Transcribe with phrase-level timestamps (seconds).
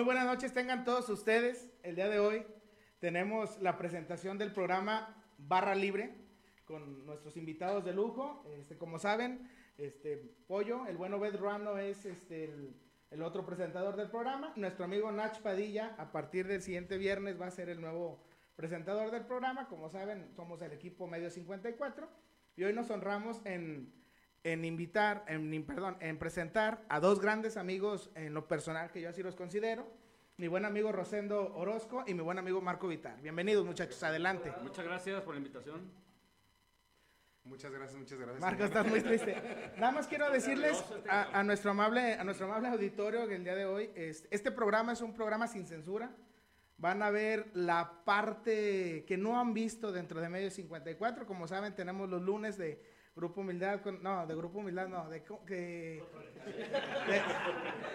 [0.00, 1.68] Muy buenas noches, tengan todos ustedes.
[1.82, 2.46] El día de hoy
[3.00, 6.14] tenemos la presentación del programa Barra Libre
[6.64, 8.42] con nuestros invitados de lujo.
[8.48, 10.16] Este, como saben, este
[10.46, 12.50] Pollo, el bueno Bed Ruano es este,
[13.10, 14.54] el otro presentador del programa.
[14.56, 18.24] Nuestro amigo Nach Padilla, a partir del siguiente viernes, va a ser el nuevo
[18.56, 19.68] presentador del programa.
[19.68, 22.08] Como saben, somos el equipo Medio 54
[22.56, 23.99] y hoy nos honramos en
[24.44, 29.08] en invitar, en, perdón, en presentar a dos grandes amigos en lo personal que yo
[29.10, 29.86] así los considero.
[30.38, 33.20] Mi buen amigo Rosendo Orozco y mi buen amigo Marco Vitar.
[33.20, 34.52] Bienvenidos muchachos, adelante.
[34.62, 35.92] Muchas gracias por la invitación.
[37.44, 38.40] Muchas gracias, muchas gracias.
[38.40, 39.36] Marco, estás muy triste.
[39.76, 43.66] Nada más quiero decirles a, nuestro amable, a nuestro amable auditorio que el día de
[43.66, 46.10] hoy, este, este programa es un programa sin censura.
[46.78, 51.26] Van a ver la parte que no han visto dentro de Medio 54.
[51.26, 52.80] Como saben, tenemos los lunes de
[53.20, 56.02] Grupo Humildad, no, de Grupo Humildad no, de, de,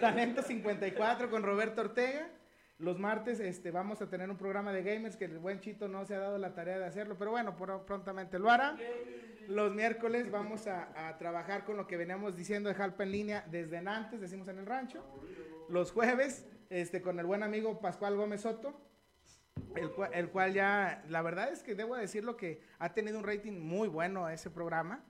[0.00, 2.28] Talento 54 con Roberto Ortega.
[2.78, 6.04] Los martes este, vamos a tener un programa de gamers que el buen Chito no
[6.04, 8.76] se ha dado la tarea de hacerlo, pero bueno, prontamente lo hará.
[9.48, 13.78] Los miércoles vamos a, trabajar con lo que veníamos diciendo de Jalpa en línea desde
[13.78, 15.04] antes, decimos en el rancho.
[15.68, 18.80] Los jueves este, con el buen amigo Pascual Gómez Soto.
[19.74, 23.24] El cual, el cual, ya, la verdad es que debo decirlo que ha tenido un
[23.24, 25.02] rating muy bueno ese programa.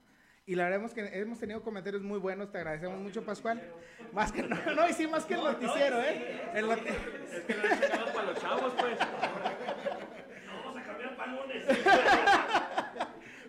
[0.47, 3.61] Y la verdad es que hemos tenido comentarios muy buenos, te agradecemos mucho, Pascual.
[4.13, 6.41] Más que, no, no, y sí, más que el noticiero, ¿eh?
[6.53, 8.97] El Es que lo he para los chavos, pues.
[10.63, 11.65] vamos a cambiar palones.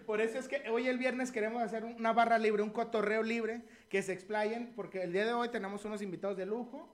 [0.07, 3.62] Por eso es que hoy el viernes queremos hacer una barra libre, un cotorreo libre,
[3.89, 6.93] que se explayen, porque el día de hoy tenemos unos invitados de lujo,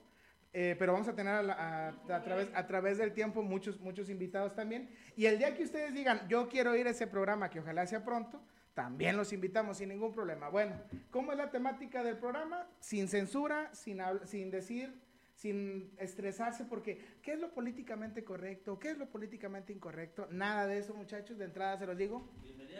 [0.53, 4.53] eh, pero vamos a tener a, a, través, a través del tiempo muchos, muchos invitados
[4.53, 4.87] también.
[5.15, 8.05] Y el día que ustedes digan, yo quiero ir a ese programa, que ojalá sea
[8.05, 8.39] pronto,
[8.75, 10.49] también los invitamos sin ningún problema.
[10.49, 12.67] Bueno, ¿cómo es la temática del programa?
[12.79, 14.93] Sin censura, sin, sin decir,
[15.33, 18.77] sin estresarse, porque ¿qué es lo políticamente correcto?
[18.77, 20.27] ¿Qué es lo políticamente incorrecto?
[20.29, 22.29] Nada de eso, muchachos, de entrada se los digo.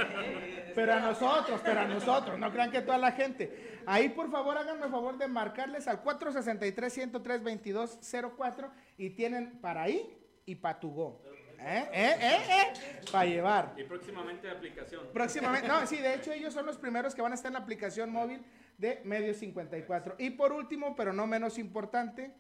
[0.75, 3.79] pero a nosotros, pero a nosotros, no crean que toda la gente.
[3.85, 10.55] Ahí, por favor, háganme el favor de marcarles al 463-103-2204 y tienen para ahí y
[10.55, 11.21] para tu go.
[11.61, 11.89] ¿Eh?
[11.91, 12.15] ¿Eh?
[12.21, 12.37] ¿Eh?
[12.49, 13.01] ¿Eh?
[13.11, 13.73] Para llevar.
[13.77, 15.07] Y próximamente aplicación.
[15.13, 17.59] Próximamente, no, sí, de hecho ellos son los primeros que van a estar en la
[17.59, 18.41] aplicación móvil
[18.77, 20.15] de Medio 54.
[20.17, 22.33] Y por último, pero no menos importante,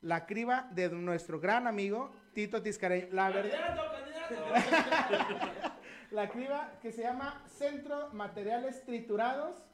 [0.00, 3.08] la criba de nuestro gran amigo Tito Tiscareño.
[3.12, 3.76] La verdad.
[6.10, 9.64] La criba que se llama Centro Materiales Triturados.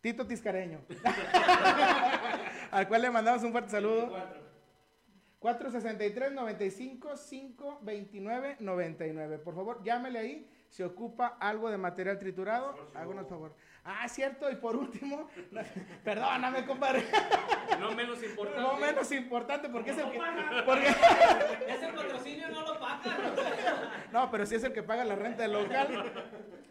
[0.00, 0.80] Tito Tiscareño.
[2.70, 4.08] Al cual le mandamos un fuerte saludo.
[4.08, 4.49] 463
[6.34, 9.38] 95 529 99.
[9.38, 10.50] Por favor, llámele ahí.
[10.68, 12.76] Se ocupa algo de material triturado.
[12.94, 13.56] Háganos favor.
[13.82, 14.50] Ah, cierto.
[14.50, 15.28] Y por último,
[16.04, 17.04] perdóname, compadre.
[17.80, 18.60] No menos importante.
[18.60, 20.20] No menos importante porque es el que.
[20.66, 20.86] porque-
[21.68, 23.34] Ese patrocinio no lo pagan.
[24.12, 26.12] no, pero sí es el que paga la renta del local.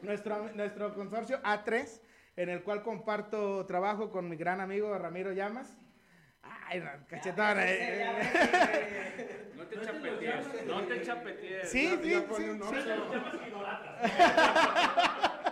[0.03, 2.01] Nuestro, nuestro consorcio A3,
[2.37, 5.75] en el cual comparto trabajo con mi gran amigo Ramiro Llamas.
[6.69, 7.57] Ay, no, cachetón.
[7.59, 9.51] eh.
[9.55, 10.65] No te chapetees.
[10.67, 11.69] No te chapetees.
[11.69, 12.63] Sí, sí, sí, un sí.
[12.63, 12.79] Oxxo.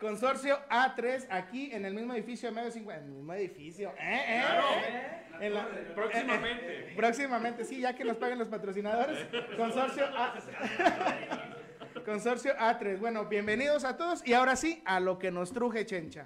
[0.00, 3.04] Consorcio A3 aquí en el mismo edificio de medio 50.
[3.04, 3.90] En el mismo edificio.
[3.90, 3.94] ¿eh?
[4.00, 4.42] ¿eh?
[4.42, 5.22] ¿eh?
[5.46, 6.90] En la- Próximamente.
[6.90, 9.24] eh, próximamente, sí, ya que nos paguen los patrocinadores.
[9.56, 10.34] Consorcio A.
[12.04, 12.98] Consorcio A3.
[12.98, 16.24] Bueno, bienvenidos a todos y ahora sí, a lo que nos truje, Chencha.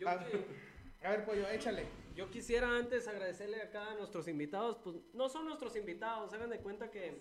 [0.00, 0.44] Yo, A, que-
[1.04, 1.84] a ver, pollo, échale.
[2.20, 4.76] Yo quisiera antes agradecerle acá a nuestros invitados.
[4.84, 7.18] Pues no son nuestros invitados, hagan de cuenta que.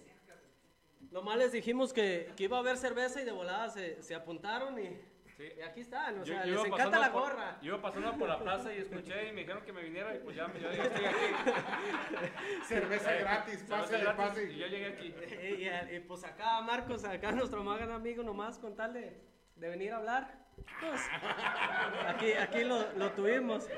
[1.12, 4.78] Nomás les dijimos que, que iba a haber cerveza y de volada se, se apuntaron
[4.78, 4.90] y,
[5.38, 5.46] Sí.
[5.58, 6.16] y aquí están.
[6.20, 7.58] O Yo- sea, yo les encanta la por- gorra.
[7.62, 10.20] Yo iba pasando por la plaza y escuché y me dijeron que me viniera y
[10.20, 11.16] pues ya, me- yo ya estoy aquí.
[12.68, 14.52] Cerveza gratis, Cerveza pásale, gratis, pase.
[14.52, 15.16] Y yo llegué aquí.
[15.42, 19.18] Y, y- y, pues acá Marcos, acá nuestro más gran amigo nomás con tal de,
[19.56, 20.49] de venir a hablar.
[20.80, 21.02] Pues,
[22.08, 23.66] aquí aquí lo, lo tuvimos.
[23.66, 23.72] Es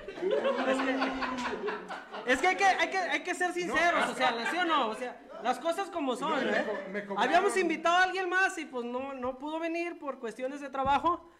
[0.79, 4.65] que, es que, hay, que, hay, que hay que ser sinceros, o sea, ¿sí o
[4.65, 4.89] no?
[4.89, 6.45] O sea, las cosas como son.
[6.45, 6.65] Me ¿eh?
[6.65, 7.17] co- me cobraron.
[7.23, 11.31] Habíamos invitado a alguien más y pues no, no pudo venir por cuestiones de trabajo.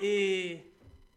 [0.00, 0.62] Y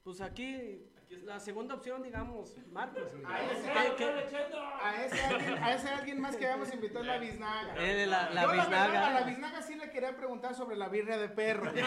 [0.04, 0.82] pues aquí
[1.24, 3.04] la segunda opción, digamos, Marcos.
[3.26, 7.76] A ese, alguien, a ese alguien más que habíamos invitado es la biznaga.
[7.78, 9.08] Eh, la- la Yo, verdad, biznaga.
[9.08, 11.72] a la biznaga sí le quería preguntar sobre la birria de perro.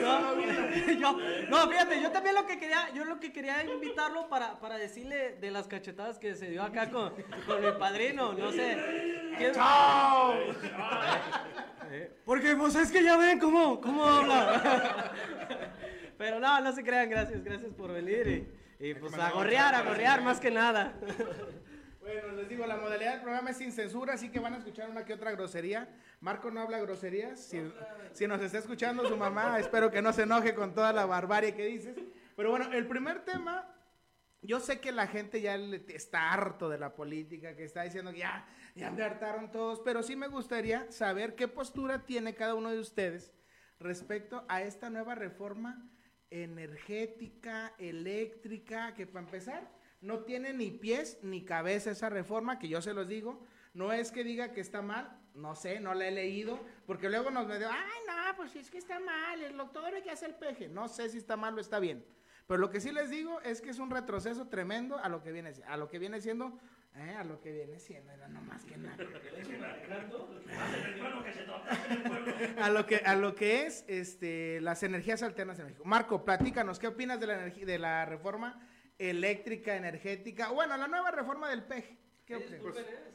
[0.00, 0.34] No,
[0.98, 1.16] yo,
[1.48, 5.32] no, fíjate, yo también lo que quería, yo lo que quería invitarlo para, para decirle
[5.36, 7.12] de las cachetadas que se dio acá con,
[7.46, 8.76] con mi padrino, no sé.
[9.36, 9.52] ¿quién-
[11.90, 15.12] Eh, Porque pues es que ya ven cómo, cómo habla.
[16.18, 18.50] Pero no, no se crean, gracias, gracias por venir
[18.80, 20.94] y, y pues a gorrear, a gorrear más que nada.
[22.00, 24.88] Bueno, les digo, la modalidad del programa es sin censura, así que van a escuchar
[24.88, 25.94] una que otra grosería.
[26.20, 27.38] Marco no habla groserías.
[27.38, 27.60] Si,
[28.14, 31.54] si nos está escuchando su mamá, espero que no se enoje con toda la barbarie
[31.54, 31.98] que dices.
[32.34, 33.68] Pero bueno, el primer tema,
[34.40, 38.20] yo sé que la gente ya está harto de la política, que está diciendo que
[38.20, 42.70] ya, ya me hartaron todos, pero sí me gustaría saber qué postura tiene cada uno
[42.70, 43.34] de ustedes
[43.80, 45.86] respecto a esta nueva reforma
[46.30, 49.70] energética, eléctrica, que para empezar
[50.00, 53.44] no tiene ni pies ni cabeza esa reforma, que yo se los digo,
[53.74, 57.30] no es que diga que está mal, no sé, no la he leído, porque luego
[57.30, 59.40] nos me digo, ay, no, pues es que está mal,
[59.72, 62.04] todo lo que hace el peje, no sé si está mal o está bien,
[62.46, 65.32] pero lo que sí les digo es que es un retroceso tremendo a lo que
[65.32, 66.58] viene, a lo que viene siendo,
[66.98, 68.96] eh, a lo que viene siendo, era no más que nada.
[72.60, 75.84] a lo que a lo que es este las energías alternas en México.
[75.84, 78.60] Marco, platícanos, ¿qué opinas de la energía de la reforma
[78.98, 80.50] eléctrica energética?
[80.50, 81.98] Bueno, la nueva reforma del PEG.
[82.26, 82.76] ¿Qué, opinas?
[82.76, 83.08] Eh.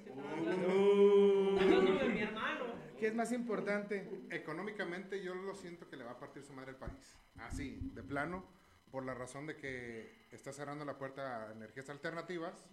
[2.98, 4.10] ¿Qué es más importante?
[4.30, 7.18] Económicamente yo lo siento que le va a partir su madre al país.
[7.38, 8.46] Así, de plano,
[8.92, 12.66] por la razón de que está cerrando la puerta a energías alternativas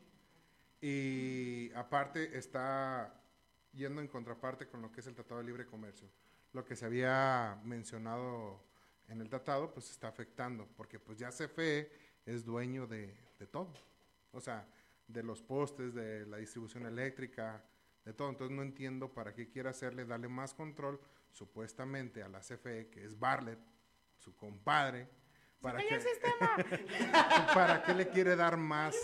[0.80, 3.14] y aparte está
[3.72, 6.08] yendo en contraparte con lo que es el Tratado de Libre Comercio.
[6.52, 8.64] Lo que se había mencionado
[9.08, 11.90] en el tratado, pues está afectando, porque pues ya CFE
[12.26, 13.72] es dueño de, de todo.
[14.32, 14.66] O sea,
[15.06, 17.64] de los postes, de la distribución eléctrica,
[18.04, 18.30] de todo.
[18.30, 21.00] Entonces no entiendo para qué quiere hacerle, darle más control
[21.32, 23.58] supuestamente a la CFE, que es Bartlett,
[24.16, 25.08] su compadre.
[25.60, 26.00] ¿Para qué,
[27.54, 28.96] ¿Para qué le quiere dar más,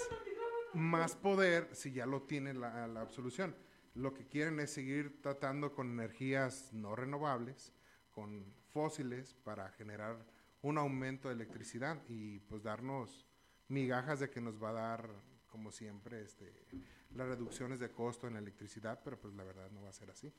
[0.76, 3.56] más poder si ya lo tiene la, la absolución?
[3.95, 7.73] Lo que quieren es seguir tratando con energías no renovables,
[8.11, 10.25] con fósiles, para generar
[10.62, 13.26] un aumento de electricidad y pues darnos
[13.68, 15.11] migajas de que nos va a dar,
[15.47, 16.66] como siempre, este,
[17.14, 20.11] las reducciones de costo en la electricidad, pero pues la verdad no va a ser
[20.11, 20.33] así.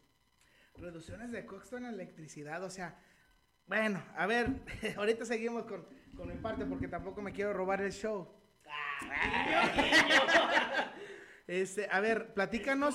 [0.76, 3.00] Reducciones de costo en electricidad, o sea,
[3.68, 4.48] bueno, a ver,
[4.98, 8.28] ahorita seguimos con, con mi parte porque tampoco me quiero robar el show.
[11.48, 12.94] Este, a ver, platícanos,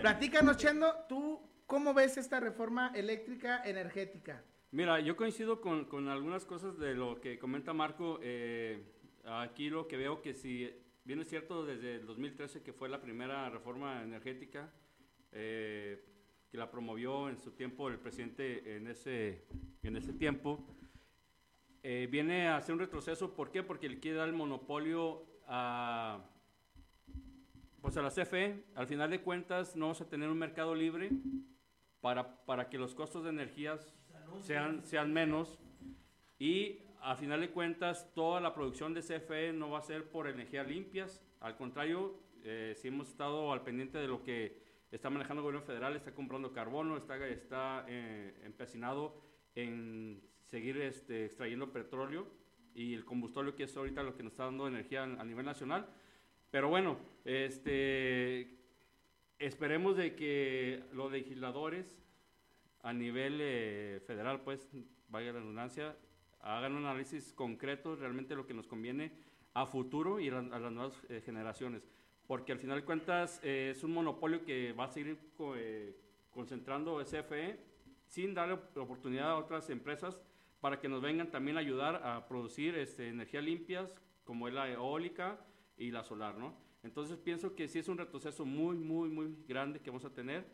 [0.00, 4.44] platícanos, Chendo, tú, ¿cómo ves esta reforma eléctrica energética?
[4.70, 8.20] Mira, yo coincido con, con algunas cosas de lo que comenta Marco.
[8.22, 8.84] eh,
[9.24, 10.72] aquí lo que veo que si
[11.04, 14.70] bien es cierto desde el 2013 que fue la primera reforma energética,
[15.32, 16.04] eh,
[16.50, 19.44] que la promovió en su tiempo el presidente en ese,
[19.82, 20.64] en ese tiempo,
[21.82, 23.34] eh, viene a hacer un retroceso.
[23.34, 23.62] ¿Por qué?
[23.62, 26.20] Porque le quiere dar el monopolio a,
[27.80, 28.64] pues a la CFE.
[28.74, 31.10] Al final de cuentas, no vamos a tener un mercado libre
[32.00, 33.94] para, para que los costos de energías
[34.40, 35.58] sean, sean menos.
[36.38, 40.28] Y a final de cuentas, toda la producción de CFE no va a ser por
[40.28, 41.22] energías limpias.
[41.40, 45.66] Al contrario, eh, si hemos estado al pendiente de lo que está manejando el gobierno
[45.66, 49.20] federal, está comprando carbono, está, está eh, empecinado
[49.54, 52.26] en seguir este, extrayendo petróleo
[52.74, 55.86] y el combustible que es ahorita lo que nos está dando energía a nivel nacional.
[56.50, 58.56] Pero bueno, este,
[59.38, 61.98] esperemos de que los legisladores
[62.82, 64.66] a nivel eh, federal, pues,
[65.08, 65.96] vaya la redundancia,
[66.40, 69.12] hagan un análisis concreto realmente lo que nos conviene
[69.54, 71.86] a futuro y a, las- nuevas eh, generaciones.
[72.26, 75.54] Porque al final de cuentas eh, es un monopolio que va a seguir co-
[76.30, 77.58] concentrando SFE
[78.06, 80.20] sin darle op- oportunidad a otras empresas
[80.60, 84.70] para que nos vengan también a ayudar a producir este, energías limpias como es la
[84.70, 85.38] eólica
[85.76, 86.54] y la solar, ¿no?
[86.82, 90.44] Entonces pienso que sí es un retroceso muy, muy, muy grande que vamos a tener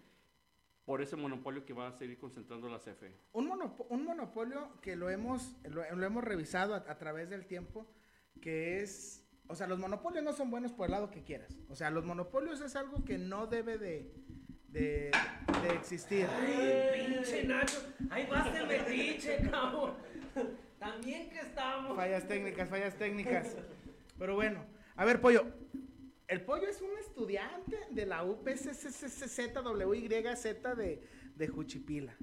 [0.85, 3.17] por ese monopolio que va a seguir concentrando la CFE.
[3.33, 7.47] Un, monopo- un monopolio que lo hemos, lo, lo hemos revisado a, a través del
[7.47, 7.87] tiempo,
[8.41, 11.59] que es, o sea, los monopolios no son buenos por el lado que quieras.
[11.69, 14.15] O sea, los monopolios es algo que no debe de,
[14.75, 15.11] de,
[15.63, 16.27] de existir.
[16.95, 19.95] Pinche Nacho, ahí vas el metiche, cabrón.
[20.79, 21.97] También que estamos.
[21.97, 23.57] Fallas técnicas, fallas técnicas.
[24.19, 24.65] Pero bueno,
[24.97, 25.47] a ver, Pollo.
[26.27, 30.43] El Pollo es un estudiante de la UPCCCZWYZ
[30.77, 31.03] de,
[31.37, 32.15] de Juchipila.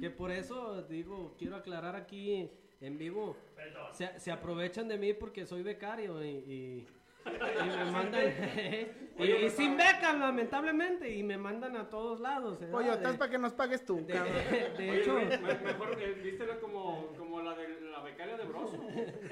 [0.00, 2.50] Que por eso digo, quiero aclarar aquí
[2.80, 3.36] en vivo.
[3.56, 3.92] Perdón.
[3.92, 6.86] Se, se aprovechan de mí porque soy becario y, y-
[7.26, 8.22] y me mandan.
[9.18, 11.14] y, y sin beca, lamentablemente.
[11.14, 12.58] Y me mandan a todos lados.
[12.58, 12.72] ¿verdad?
[12.72, 14.34] Pollo, De- estás para que nos pagues tú, de, cabrón.
[14.78, 18.78] de hecho, mejor eh, vístela como, como la de la becaria de Broso.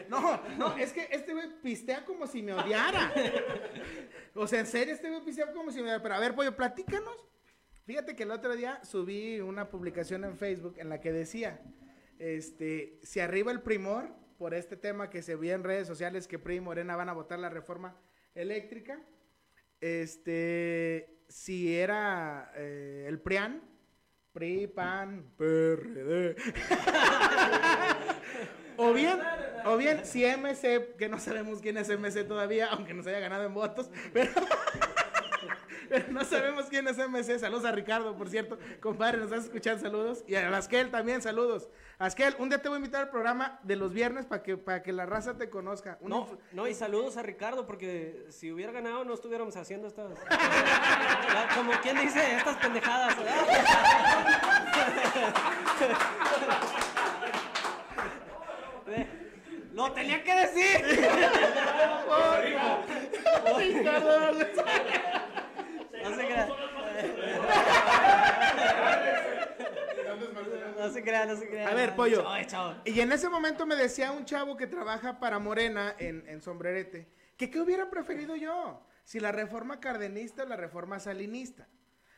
[0.08, 3.12] No, no, es que este güey pistea como si me odiara.
[4.34, 6.02] O sea, en serio, este güey pistea como si me odiara.
[6.02, 7.28] Pero a ver, Pollo, platícanos.
[7.86, 11.60] Fíjate que el otro día subí una publicación en Facebook en la que decía,
[12.18, 16.38] este, si arriba el primor por este tema que se vio en redes sociales que
[16.38, 17.96] PRI y Morena van a votar la reforma
[18.34, 19.00] eléctrica,
[19.80, 23.62] este, si era eh, el PRIAN,
[24.32, 26.36] PRI, PAN, PRD.
[28.78, 29.18] O bien,
[29.64, 33.44] o bien, si MC, que no sabemos quién es MC todavía, aunque nos haya ganado
[33.44, 34.30] en votos, pero,
[35.88, 37.38] pero no sabemos quién es MC.
[37.38, 38.58] Saludos a Ricardo, por cierto.
[38.80, 40.24] Compadre, nos vas a escuchar, saludos.
[40.26, 41.68] Y a Askel también, saludos.
[41.98, 44.82] Askel, un día te voy a invitar al programa de los viernes para que, para
[44.82, 45.98] que la raza te conozca.
[46.02, 50.12] No, no, y saludos a Ricardo, porque si hubiera ganado no estuviéramos haciendo estas.
[51.56, 53.16] como quien dice, estas pendejadas.
[53.16, 53.34] ¿verdad?
[59.72, 61.06] Lo tenía que decir.
[66.10, 66.48] No se crean.
[70.78, 71.68] No se crean, no se crean.
[71.68, 72.24] A ver, pollo.
[72.84, 77.08] Y en ese momento me decía un chavo que trabaja para Morena en, en Sombrerete,
[77.36, 81.66] que qué hubiera preferido yo, si la reforma cardenista o la reforma salinista.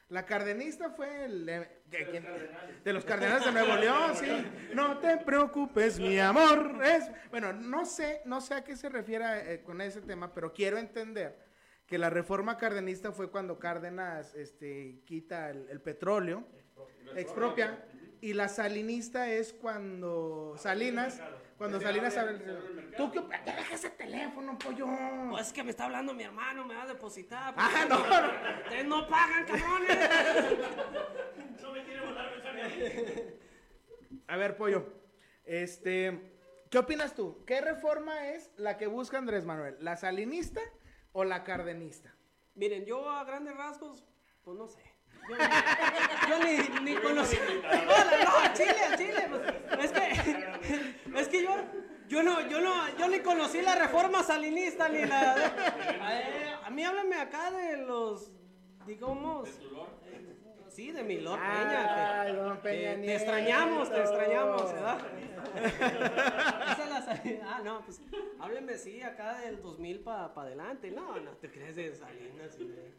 [0.09, 2.49] La cardenista fue el de, de-
[2.83, 4.26] de los cardenales de Nuevo León, sí.
[4.73, 6.80] No te preocupes, mi amor.
[6.83, 10.52] Es, bueno, no sé, no sé a qué se refiere eh, con ese tema, pero
[10.54, 11.38] quiero entender
[11.88, 16.45] que la reforma cardenista fue cuando Cárdenas este, quita el, el petróleo,
[17.16, 17.83] expropia,
[18.21, 21.23] y la salinista es cuando Salinas,
[21.57, 22.95] cuando Salinas abre el...
[22.95, 23.21] ¿Tú qué?
[23.21, 24.87] Deja ese teléfono, pollo.
[25.30, 27.54] Pues es que me está hablando mi hermano, me va a depositar.
[27.57, 28.62] Ah, no, no.
[28.64, 29.99] Ustedes no pagan, cabrones.
[31.62, 33.38] No me quiere mensaje.
[34.26, 34.87] A ver, pollo.
[35.45, 36.33] Este,
[36.71, 37.45] ¿qué opinas tú?
[37.47, 39.76] ¿Qué reforma es la que busca Andrés Manuel?
[39.80, 40.61] ¿La salinista
[41.12, 42.15] o la cardenista?
[42.55, 44.05] Miren, yo a grandes rasgos,
[44.43, 44.83] pues no sé.
[45.29, 45.37] Yo,
[46.29, 47.37] yo ni, ni conocí.
[47.37, 49.29] No, no, Chile, Chile.
[49.75, 51.55] pues, es que, es que yo,
[52.09, 55.35] yo no, yo no, yo ni conocí la reforma salinista ni la.
[56.11, 58.33] Eh, a mí háblame acá de los,
[58.87, 59.50] digamos.
[60.79, 62.21] Sí, de mi Lord Peña.
[62.21, 64.99] Ay, que- don Peña que te extrañamos, te extrañamos, ¿verdad?
[67.43, 68.01] Ah, no, pues
[68.39, 70.93] hábleme, sí, acá del 2000 para adelante.
[70.93, 72.57] No, no te crees de Salinas.
[72.61, 72.95] y de-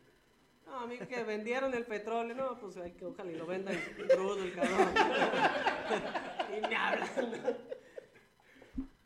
[0.66, 3.78] No, a mí que vendieron el petróleo, no, pues hay que ojalá y lo vendan
[3.96, 4.90] crudo el cabrón.
[6.58, 7.08] y me hablan.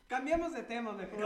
[0.08, 1.20] Cambiemos de tema mejor.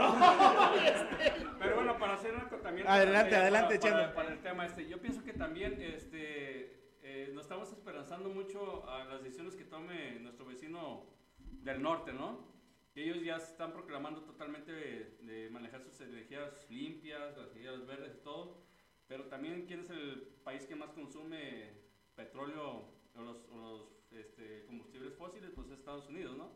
[1.57, 2.91] Pero bueno, para hacer un acotamiento.
[2.91, 4.01] Adelante, también, adelante, para, Chema.
[4.01, 6.78] para, para el tema este, yo pienso que también este,
[7.11, 11.07] eh, nos estamos esperanzando mucho a las decisiones que tome nuestro vecino
[11.39, 12.53] del norte, ¿no?
[12.93, 18.15] Ellos ya se están proclamando totalmente de, de manejar sus energías limpias, las energías verdes
[18.15, 18.61] y todo,
[19.07, 21.71] pero también quién es el país que más consume
[22.15, 26.51] petróleo o los, o los, este, combustibles fósiles, pues es Estados Unidos, ¿no?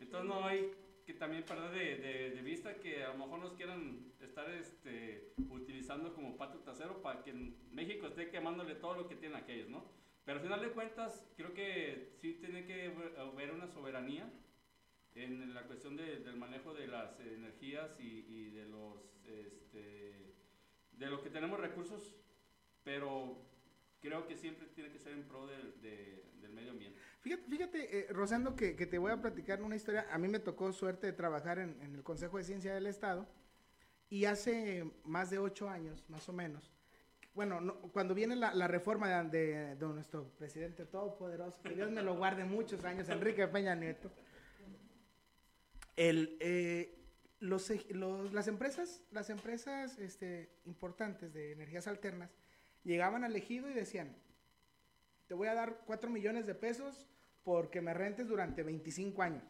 [0.00, 0.72] Entonces no hay
[1.12, 5.32] que también perder de, de- de vista que a lo mejor nos quieran estar este,
[5.48, 7.32] utilizando como patio trasero para que
[7.72, 9.84] México esté quemándole todo lo que tienen aquellos, ¿no?
[10.24, 14.30] Pero al final de cuentas, creo que sí tiene que haber- haber una soberanía
[15.16, 20.32] en la cuestión de- del manejo de las energías y, y de los este,
[20.92, 22.14] de lo que tenemos recursos,
[22.84, 23.48] pero
[24.00, 27.00] creo que siempre tiene que ser en pro del, de- del medio ambiente.
[27.20, 30.06] Fíjate, fíjate eh, Rosendo, que, te voy a platicar una historia.
[30.10, 33.26] A mí me tocó suerte de trabajar en, el Consejo de Ciencia del Estado
[34.08, 36.72] y hace más de ocho años, más o menos,
[37.34, 42.44] bueno, no- cuando viene la, reforma de, nuestro presidente todopoderoso, que Dios me lo guarde
[42.44, 44.10] muchos años, Enrique Peña Nieto,
[45.96, 46.98] eh,
[47.40, 52.30] las empresas, las empresas este, importantes de energías alternas
[52.82, 54.16] llegaban al ejido y decían,
[55.30, 57.06] te voy a dar 4 millones de pesos
[57.44, 59.44] porque me rentes durante 25 años.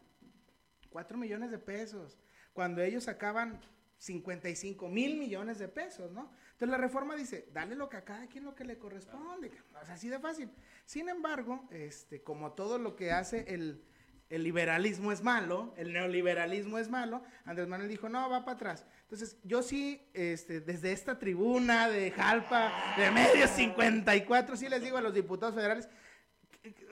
[0.91, 2.19] 4 millones de pesos.
[2.53, 3.59] Cuando ellos sacaban
[3.97, 6.31] 55 mil millones de pesos, ¿no?
[6.51, 9.51] Entonces la reforma dice, dale lo que a cada quien lo que le corresponde.
[9.81, 10.51] O sea, así de fácil.
[10.85, 13.83] Sin embargo, este, como todo lo que hace el,
[14.29, 18.85] el liberalismo es malo, el neoliberalismo es malo, Andrés Manuel dijo, no, va para atrás.
[19.11, 24.95] Entonces, yo sí, este, desde esta tribuna de Jalpa, de medio 54, sí les digo
[24.95, 25.89] a los diputados federales,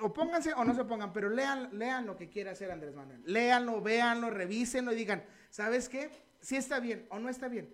[0.01, 3.21] opónganse o no se opongan, pero lean, lean lo que quiere hacer Andrés Manuel.
[3.23, 6.11] Léanlo, véanlo, revísenlo y digan, ¿sabes qué?
[6.41, 7.73] Si está bien o no está bien.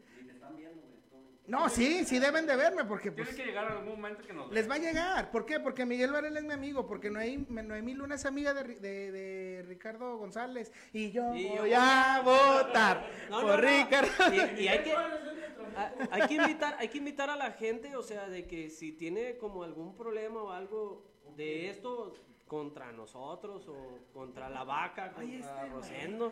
[1.48, 4.52] No, sí, sí deben de verme porque pues, Tiene que llegar algún momento que nos
[4.52, 5.30] les va a llegar.
[5.32, 5.60] ¿Por qué?
[5.60, 9.64] Porque Miguel Varela es mi amigo, porque Noemí, Noemí Luna es amiga de, de- de
[9.68, 13.84] Ricardo González y yo Y yo voy a votar No, por no, no.
[13.84, 14.10] Ricardo.
[14.58, 18.02] Y, y hay que a- hay que invitar, hay que invitar a la gente, o
[18.02, 21.04] sea, de que si tiene como algún problema o algo
[21.36, 22.14] de esto
[22.48, 26.32] contra nosotros o contra la vaca, contra Rosendo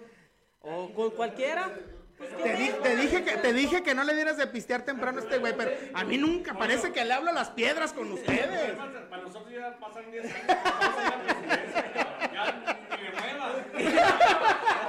[0.64, 1.70] o con cualquiera,
[2.18, 5.20] pues Te, di- te dije que, te dije que no le dieras de pistear temprano
[5.20, 8.12] a este güey, pero a mí nunca, parece que le hablo a las piedras con
[8.12, 8.72] ustedes.
[9.10, 10.36] Para nosotros ya pasan 10 años.
[10.48, 13.54] vamos a la presidencia, Ya ni me muevas.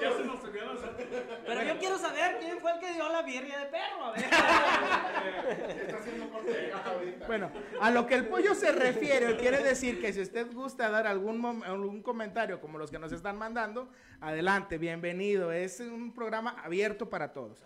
[0.00, 1.06] Ya se nos olvidó a nosotros.
[1.46, 4.22] Pero yo quiero saber quién fue el que dio la birria de perro, a ver.
[5.82, 7.26] Está haciendo corte de caja ahorita.
[7.26, 11.06] Bueno, a lo que el pollo se refiere, quiere decir que si usted gusta dar
[11.06, 15.52] algún, algún comentario como los que nos están mandando, adelante, bienvenido.
[15.52, 17.62] Es un programa abierto para todos.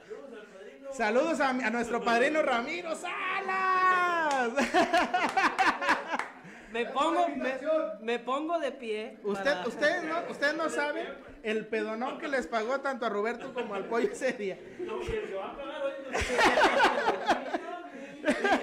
[0.92, 4.52] Saludos a, mi- a nuestro padrino Ramiro Salas.
[6.72, 7.54] Me pongo, me,
[8.02, 9.18] me pongo de pie.
[9.22, 11.06] Usted, para- ustedes no, ustedes no saben
[11.42, 14.58] el pedonón que les pagó tanto a Roberto como al pollo ese día.
[14.80, 15.92] No, y el que va a pagar hoy.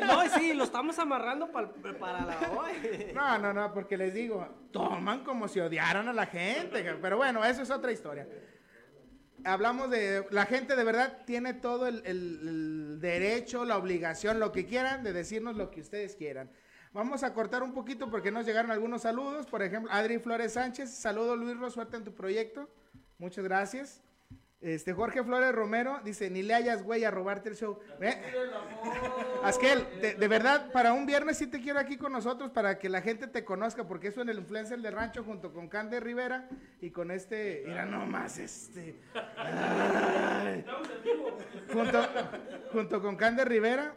[0.02, 1.70] No, sí, lo estamos amarrando para
[2.26, 3.12] la hoy.
[3.14, 6.84] No, no, no, porque les digo, toman como si odiaran a la gente.
[7.02, 8.28] Pero bueno, eso es otra historia.
[9.46, 14.52] Hablamos de, la gente de verdad tiene todo el, el- el derecho, la obligación, lo
[14.52, 16.50] que quieran, de decirnos lo que ustedes quieran.
[16.94, 19.48] Vamos a cortar un poquito porque nos llegaron algunos saludos.
[19.48, 22.70] Por ejemplo, Adri Flores Sánchez, saludo Luis Ro, suerte en tu proyecto.
[23.18, 24.02] Muchas gracias.
[24.62, 27.80] Este, Jorge Flores Romero dice, ni le hayas güey a robarte el show.
[28.00, 28.16] Ve,
[29.44, 32.88] Asquel, de, de verdad, para un viernes sí te quiero aquí con nosotros para que
[32.88, 36.48] la gente te conozca, porque eso en el influencer del rancho junto con Cande Rivera
[36.80, 39.02] y con este, mira nomás este,
[39.36, 40.64] ay,
[41.74, 42.02] junto,
[42.72, 43.96] junto con Cande Rivera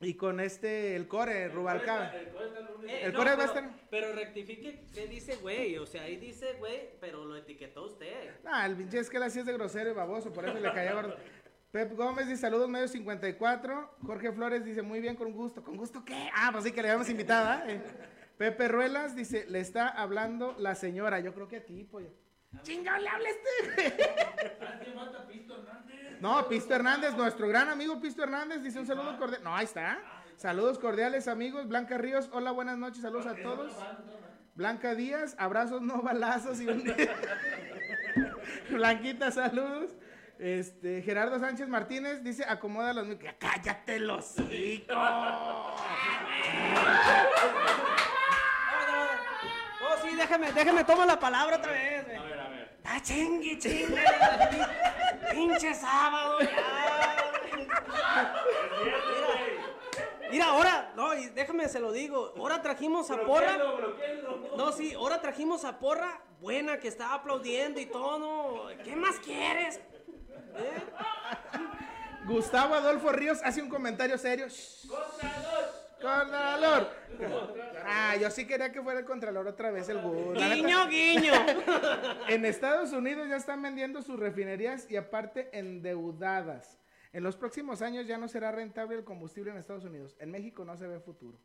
[0.00, 2.12] y con este, el core, Rubalcaba.
[2.14, 6.02] Eh, El no, core va a pero, estar- pero rectifique que dice güey, o sea,
[6.02, 8.32] ahí dice güey, pero lo etiquetó usted.
[8.44, 10.72] Ah, el pinche es que él así es de grosero y baboso, por eso le
[10.72, 11.16] caía gordo.
[11.72, 13.96] Pep Gómez dice saludos medio 54.
[14.06, 15.64] Jorge Flores dice muy bien, con gusto.
[15.64, 16.30] ¿Con gusto qué?
[16.32, 17.68] Ah, pues sí que le habíamos invitado.
[17.68, 17.80] Eh,
[18.38, 21.18] Pepe Ruelas dice, le está hablando la señora.
[21.18, 22.10] Yo creo que a ti, pollo.
[22.62, 24.02] Chingón, le este.
[24.64, 26.20] A Pisto Hernández.
[26.20, 29.42] No, Pisto Hernández, nuestro gran amigo Pisto Hernández dice un saludo cordial.
[29.44, 29.98] No, ahí está.
[30.36, 31.68] Saludos cordiales, amigos.
[31.68, 33.72] Blanca Ríos, hola, buenas noches, saludos a todos.
[34.54, 36.84] Blanca Díaz, abrazos, no balazos y un...
[38.70, 39.90] Blanquita, saludos.
[40.38, 44.94] Este, Gerardo Sánchez Martínez dice, acomoda los mic- Ya ¡Cállate los hocico!
[49.86, 52.18] Oh, sí, déjame, déjame, toma la palabra otra vez, güey.
[52.84, 52.92] Ver.
[52.92, 54.04] Ah, chingue, chingue.
[55.32, 57.16] Pinche sábado, ya.
[57.56, 58.34] Mira,
[60.30, 62.34] Mira, ahora, no, y déjame se lo digo.
[62.36, 63.56] Ahora trajimos a Porra.
[64.56, 68.68] No, sí, ahora trajimos a Porra, buena, que estaba aplaudiendo y todo.
[68.84, 69.76] ¿Qué más quieres?
[70.56, 70.82] ¿Eh?
[72.26, 74.48] Gustavo Adolfo Ríos hace un comentario serio.
[74.48, 74.88] Shh,
[76.00, 76.88] Contralor.
[77.86, 81.32] Ah, yo sí quería que fuera el Contralor otra vez el neta, Guiño, guiño.
[82.28, 86.78] En Estados Unidos ya están vendiendo sus refinerías y aparte endeudadas.
[87.12, 90.16] En los próximos años ya no será rentable el combustible en Estados Unidos.
[90.18, 91.38] En México no se ve futuro.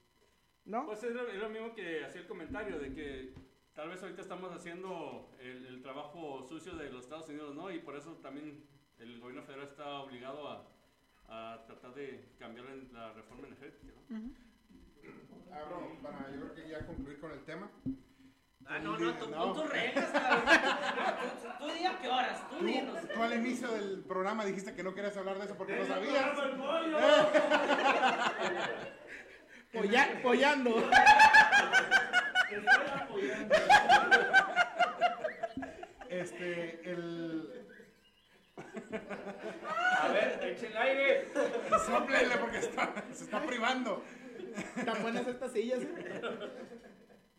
[0.66, 0.86] ¿No?
[0.86, 3.34] Pues es lo, es lo mismo que hacía el comentario de que
[3.74, 7.72] tal vez ahorita estamos haciendo el, el trabajo sucio de los Estados Unidos, ¿no?
[7.72, 8.64] Y por eso también
[9.00, 10.68] el gobierno federal está obligado a,
[11.30, 12.76] a tratar de cambiar la,
[13.08, 14.20] la reforma energética, ¿no?
[15.56, 17.70] Abro para yo creo que ya concluir con el tema.
[18.66, 19.64] Ah, no, no, tú No.
[19.68, 20.12] reglas.
[21.42, 22.98] Tú, tú di a qué horas, tú Tú, dinos.
[23.14, 26.14] tú al inicio del programa dijiste que no querías hablar de eso porque no sabías.
[26.38, 26.98] ¡Vamos el pollo!
[29.74, 30.76] Polla- pollando.
[32.50, 33.56] Te estoy apoyando.
[36.10, 37.59] Este, el.
[40.02, 41.28] A ver, eche el aire.
[41.86, 44.04] Sóplele porque está- se está privando.
[44.86, 45.80] Tan buenas estas sillas.
[45.82, 46.22] ¿eh?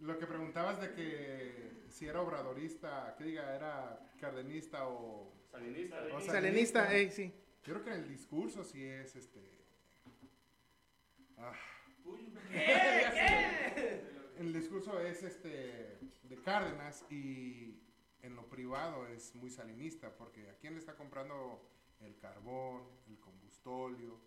[0.00, 5.32] Lo que preguntabas de que si era obradorista, que diga, era cardenista o.
[5.50, 5.96] Salinista.
[6.14, 7.32] o Salenista, ey, sí.
[7.64, 9.40] Yo creo que en el discurso sí es este.
[11.38, 11.52] ah,
[14.38, 17.74] En el discurso es este de Cárdenas y
[18.22, 21.66] en lo privado es muy salinista porque a quién le está comprando
[22.00, 24.20] el carbón, el combustóleo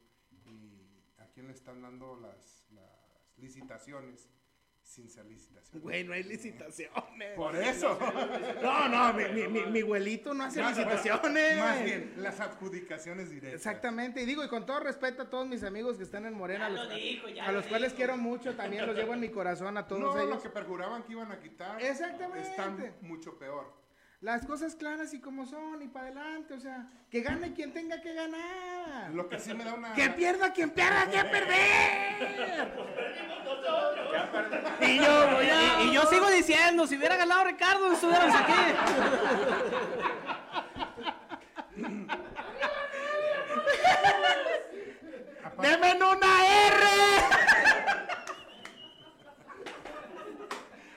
[0.45, 0.81] y
[1.19, 4.29] a quién le están dando las, las licitaciones
[4.81, 5.81] sin ser licitaciones.
[5.81, 7.35] Güey, no hay licitaciones.
[7.37, 7.97] Por eso.
[8.61, 11.57] No, no, mi, mi, mi, mi abuelito no hace licitaciones.
[11.57, 13.55] Más bien, las adjudicaciones directas.
[13.55, 16.65] Exactamente, y digo, y con todo respeto a todos mis amigos que están en Morena,
[16.65, 17.97] a Ya los, lo dijo, ya a lo los cuales dijo.
[17.97, 20.35] quiero mucho, también los llevo en mi corazón a todos No, ellos.
[20.35, 21.81] lo que perjuraban que iban a quitar.
[21.81, 22.49] Exactamente.
[22.49, 23.82] Están mucho peor.
[24.23, 27.99] Las cosas claras y como son, y para adelante, o sea, que gane quien tenga
[27.99, 29.11] que ganar.
[29.11, 29.93] Lo que sí me da una.
[29.93, 32.71] Que pierda quien pierda que perder.
[34.79, 35.41] Y yo.
[35.41, 38.53] Y, y yo sigo diciendo, si hubiera ganado Ricardo, estuviéramos aquí.
[45.61, 46.83] ¡Deme una R!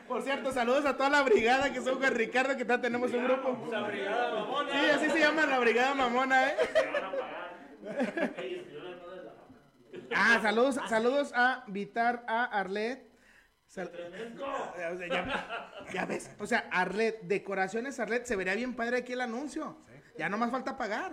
[0.07, 3.25] Por cierto, saludos a toda la brigada que son Juan Ricardo, que ya tenemos un
[3.25, 3.69] grupo.
[3.71, 4.71] La brigada mamona.
[4.73, 6.57] Sí, así se llama la brigada mamona, ¿eh?
[10.15, 13.07] Ah, saludos, saludos a Vitar, a Arlet.
[13.67, 14.45] Sal- Tremendo.
[14.47, 19.13] O sea, ya, ya ves, o sea, Arlet, decoraciones Arlet, se vería bien padre aquí
[19.15, 19.79] el anuncio.
[20.19, 21.13] Ya no más falta pagar.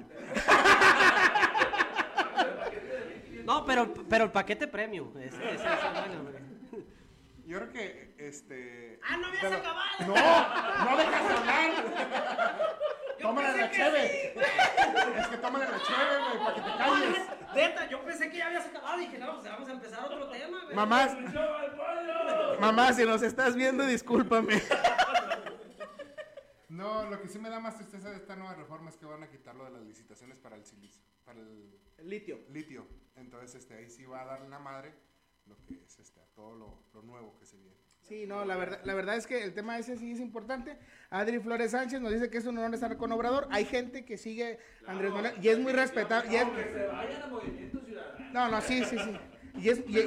[3.45, 5.09] No, pero, pero el paquete premium.
[5.17, 5.67] Ese, ese, ese,
[6.21, 6.52] bueno.
[7.45, 8.99] Yo creo que este.
[9.03, 9.89] Ah, no habías pero- acabado.
[9.99, 12.79] No, no dejas de hablar.
[13.21, 14.33] Tómale la cheve.
[15.17, 17.19] Es que tómale la cheve, güey, para que te calles.
[17.55, 20.29] Neta, yo pensé que ya habías acabado y dije, no, pues vamos a empezar otro
[20.29, 20.75] tema, güey.
[20.75, 21.15] Mamás,
[22.59, 24.61] mamá, si nos estás viendo, discúlpame.
[26.69, 29.21] No, lo que sí me da más tristeza de esta nueva reforma es que van
[29.21, 32.39] a quitar lo de las licitaciones para el silicio, para el Litio.
[32.49, 32.87] litio.
[33.15, 34.91] Entonces, este, ahí sí va a dar la madre
[35.47, 37.73] lo que es este, a todo lo, lo nuevo que se viene.
[38.01, 40.77] Sí, no, la verdad, la verdad es que el tema ese sí es importante.
[41.09, 43.47] Adri Flores Sánchez nos dice que es un honor estar con Obrador.
[43.49, 46.29] Hay gente que sigue a Andrés Manuel y es muy respetable.
[46.31, 48.25] y es- Que se vayan a Movimiento Ciudadano.
[48.33, 49.17] no, no, sí, sí, sí.
[49.61, 49.99] Y es, y-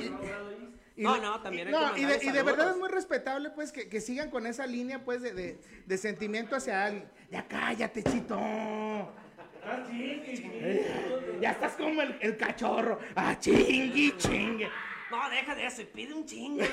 [0.96, 3.50] y- No, no, también hay que no, y de, y de verdad es muy respetable,
[3.50, 7.08] pues, que, que sigan con esa línea, pues, de, de, de sentimiento hacia alguien.
[7.30, 8.36] Ya cállate, chito.
[8.38, 11.38] Ah, chingue, chingue.
[11.40, 12.98] Ya estás como el, el cachorro.
[13.14, 14.68] Ah, chingui, chingue.
[15.10, 16.64] No, deja de eso y pide un chingo.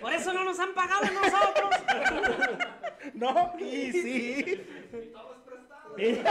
[0.00, 1.70] Por eso no nos han pagado a nosotros.
[3.14, 4.66] No, y sí.
[5.96, 6.22] Eh,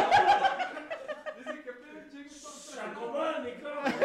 [2.72, 3.96] Se acomoda el micrófono.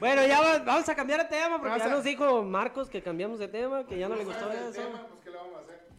[0.00, 2.88] Bueno, ya va- vamos a cambiar de tema porque Vamos ya a- nos dijo Marcos
[2.88, 5.08] que cambiamos de tema, que ya no le gustó ¿Sabes el eso.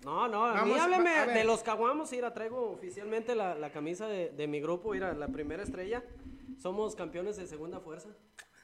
[0.03, 1.35] No, no, a mí Vamos, hábleme a ver.
[1.37, 2.11] de los caguamos.
[2.11, 6.03] Mira, traigo oficialmente la, la camisa de, de mi grupo, mira, la primera estrella.
[6.57, 8.09] Somos campeones de segunda fuerza,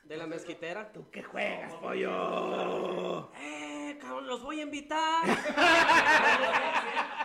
[0.06, 0.92] de la mezquitera.
[0.92, 3.32] ¿Tú qué juegas, pollo?
[3.38, 5.24] ¡Eh, cabrón, los voy a invitar!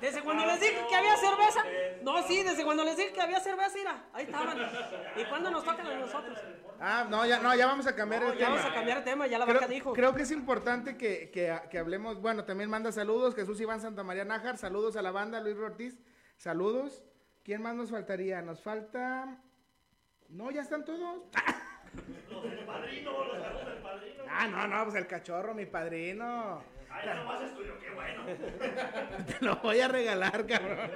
[0.00, 1.64] Desde cuando les dije que había cerveza.
[2.02, 4.58] No, sí, desde cuando les dije que había cerveza, mira, ahí estaban.
[5.16, 6.38] ¿Y cuándo nos tocan a nosotros?
[6.80, 8.56] Ah, no, ya, no, ya vamos a cambiar No, el ya tema.
[8.56, 9.92] vamos a cambiar de tema, ya la Creo, vaca dijo.
[9.92, 12.20] creo que es importante que, que- que hablemos.
[12.20, 13.34] Bueno, también manda saludos.
[13.34, 14.56] Jesús Iván Santa María Nájar.
[14.56, 15.40] Saludos a la banda.
[15.40, 15.98] Luis Ortiz.
[16.36, 17.02] Saludos.
[17.44, 18.40] ¿Quién más nos faltaría?
[18.42, 19.38] Nos falta...
[20.28, 21.22] No, ya están todos.
[22.30, 23.32] Los del padrino, los
[23.66, 24.24] del padrino.
[24.30, 26.62] Ah, no, no, pues el cachorro, mi padrino.
[26.90, 28.24] Ah, ya nomás es tuyo, qué bueno.
[29.26, 30.90] Te lo voy a regalar, cabrón.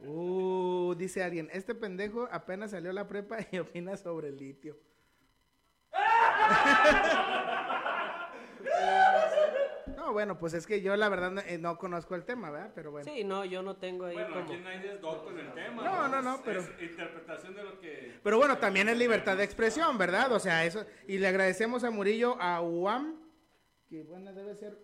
[0.00, 4.78] Uh, dice alguien, este pendejo apenas salió a la prepa y opina sobre el litio.
[10.10, 12.72] No, bueno, pues es que yo la verdad no, eh, no conozco el tema, ¿verdad?
[12.74, 13.08] Pero bueno.
[13.08, 14.52] Sí, no, yo no tengo ahí Bueno, como...
[14.52, 15.84] aquí nadie es doctor en el tema.
[15.84, 18.18] No, no, no, Es- pero- Es interpretación de lo que...
[18.20, 20.32] Pero bueno, también es libertad de expresión, ¿verdad?
[20.32, 20.84] O sea, eso.
[21.06, 23.19] Y le agradecemos a Murillo, a UAM,
[23.90, 24.78] que bueno, debe ser.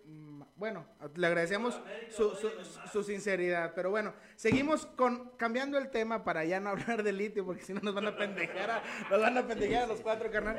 [0.57, 2.51] Bueno, le agradecemos su, su-
[2.91, 3.71] su sinceridad.
[3.73, 7.73] Pero bueno, seguimos con cambiando el tema para ya no hablar de litio, porque si
[7.73, 10.57] no nos van a pendejar a, nos van a pendejar a los cuatro, carnal.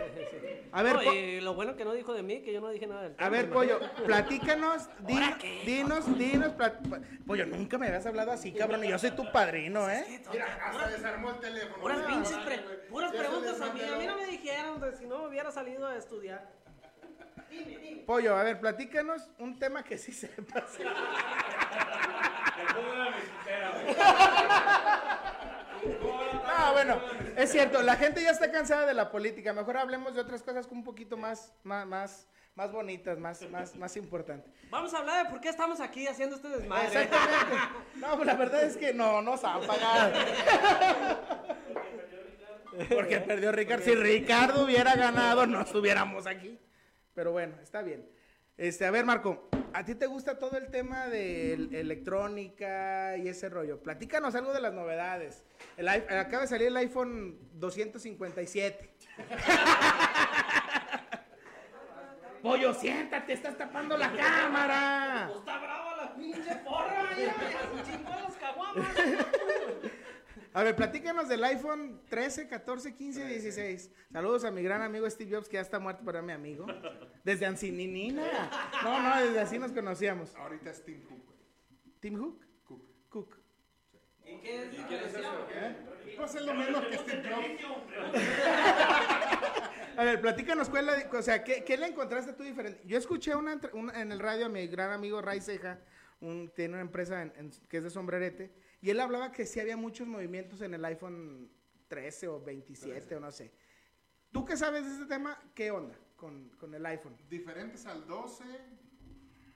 [0.72, 2.70] A ver, No, po- y lo bueno que no dijo de mí, que yo no
[2.70, 3.52] dije nada del a tema, ver, ¿no?
[3.54, 6.80] Pollo, platícanos, din- dinos, dinos, plat-
[7.26, 10.22] Pollo, nunca me habías hablado así, cabrón, y yo soy tu padrino, ¿eh?
[10.32, 11.82] Mira, hasta desarmó el teléfono.
[11.82, 12.58] Puras pinches pre-
[12.88, 13.80] puras preguntas a mí.
[13.82, 16.50] A mí no me dijeron de si no hubiera salido a estudiar.
[17.50, 18.02] Dime, dime.
[18.06, 20.64] Pollo, a ver, platícanos un tema que sí sepas.
[26.46, 27.00] Ah, bueno,
[27.36, 29.52] es cierto, la gente ya está cansada de la política.
[29.52, 33.96] Mejor hablemos de otras cosas un poquito más, más, más, más bonitas, más, más, más
[33.96, 34.52] importantes.
[34.70, 36.86] Vamos a hablar de por qué estamos aquí haciendo este desmadre.
[36.86, 37.56] Exactamente.
[37.96, 40.12] No, pues la verdad es que no nos han pagado.
[42.94, 43.84] Porque perdió Ricardo.
[43.84, 46.58] Si Ricardo hubiera ganado, no estuviéramos aquí.
[47.18, 48.08] Pero bueno, está bien.
[48.56, 53.26] Este, a ver, Marco, ¿a ti te gusta todo el tema de el- electrónica y
[53.26, 53.82] ese rollo?
[53.82, 55.42] Platícanos algo de las novedades.
[55.76, 58.94] El, acaba de salir el iPhone 257.
[62.40, 65.24] Pollo, siéntate, estás tapando la cámara.
[65.26, 68.86] Pues está brava la pinche porra, mira, ya se chingó las caguamas.
[70.58, 73.92] A ver, platícanos del iPhone 13, 14, 15 y 16.
[74.12, 76.66] Saludos a mi gran amigo Steve Jobs, que ya está muerto, pero era mi amigo.
[77.22, 78.24] Desde Ancininina.
[78.82, 80.34] No, no, desde así nos conocíamos.
[80.34, 81.38] Ahorita es Tim Cook, güey.
[82.00, 82.44] ¿Tim Hook?
[82.64, 82.82] Cook.
[83.08, 83.36] Cook.
[84.26, 86.16] ¿Y qué es?
[86.16, 87.92] Pues es lo mismo que Steve Jobs.
[89.96, 92.82] A ver, platícanos cuál es la, o sea, ¿qué, qué le encontraste tú diferente?
[92.84, 93.60] Yo escuché una-
[93.94, 95.78] en el radio a mi gran amigo Ray Ceja,
[96.20, 99.60] un, tiene una empresa en- en- que es de sombrerete, y él hablaba que sí
[99.60, 101.50] había muchos movimientos en el iPhone
[101.88, 103.52] 13 o 27 o no sé.
[104.30, 105.40] ¿Tú qué sabes de este tema?
[105.54, 107.16] ¿Qué onda con, con el iPhone?
[107.28, 108.44] Diferentes al 12,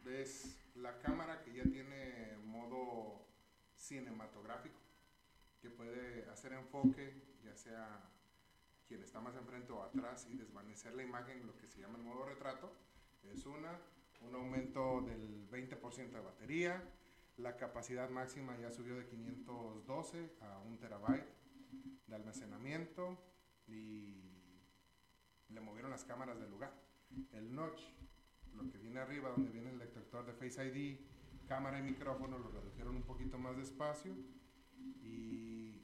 [0.04, 3.26] ves la cámara que ya tiene modo
[3.76, 4.78] cinematográfico,
[5.60, 7.12] que puede hacer enfoque,
[7.44, 8.08] ya sea
[8.86, 12.04] quien está más enfrente o atrás, y desvanecer la imagen, lo que se llama el
[12.04, 12.72] modo retrato.
[13.32, 13.78] Es una,
[14.22, 16.82] un aumento del 20% de batería,
[17.38, 21.26] la capacidad máxima ya subió de 512 a 1 terabyte
[22.06, 23.18] de almacenamiento
[23.66, 24.32] y
[25.48, 26.72] le movieron las cámaras del lugar.
[27.32, 27.80] El notch,
[28.54, 30.98] lo que viene arriba, donde viene el detector de Face ID,
[31.46, 34.14] cámara y micrófono, lo redujeron un poquito más de espacio.
[35.02, 35.82] Y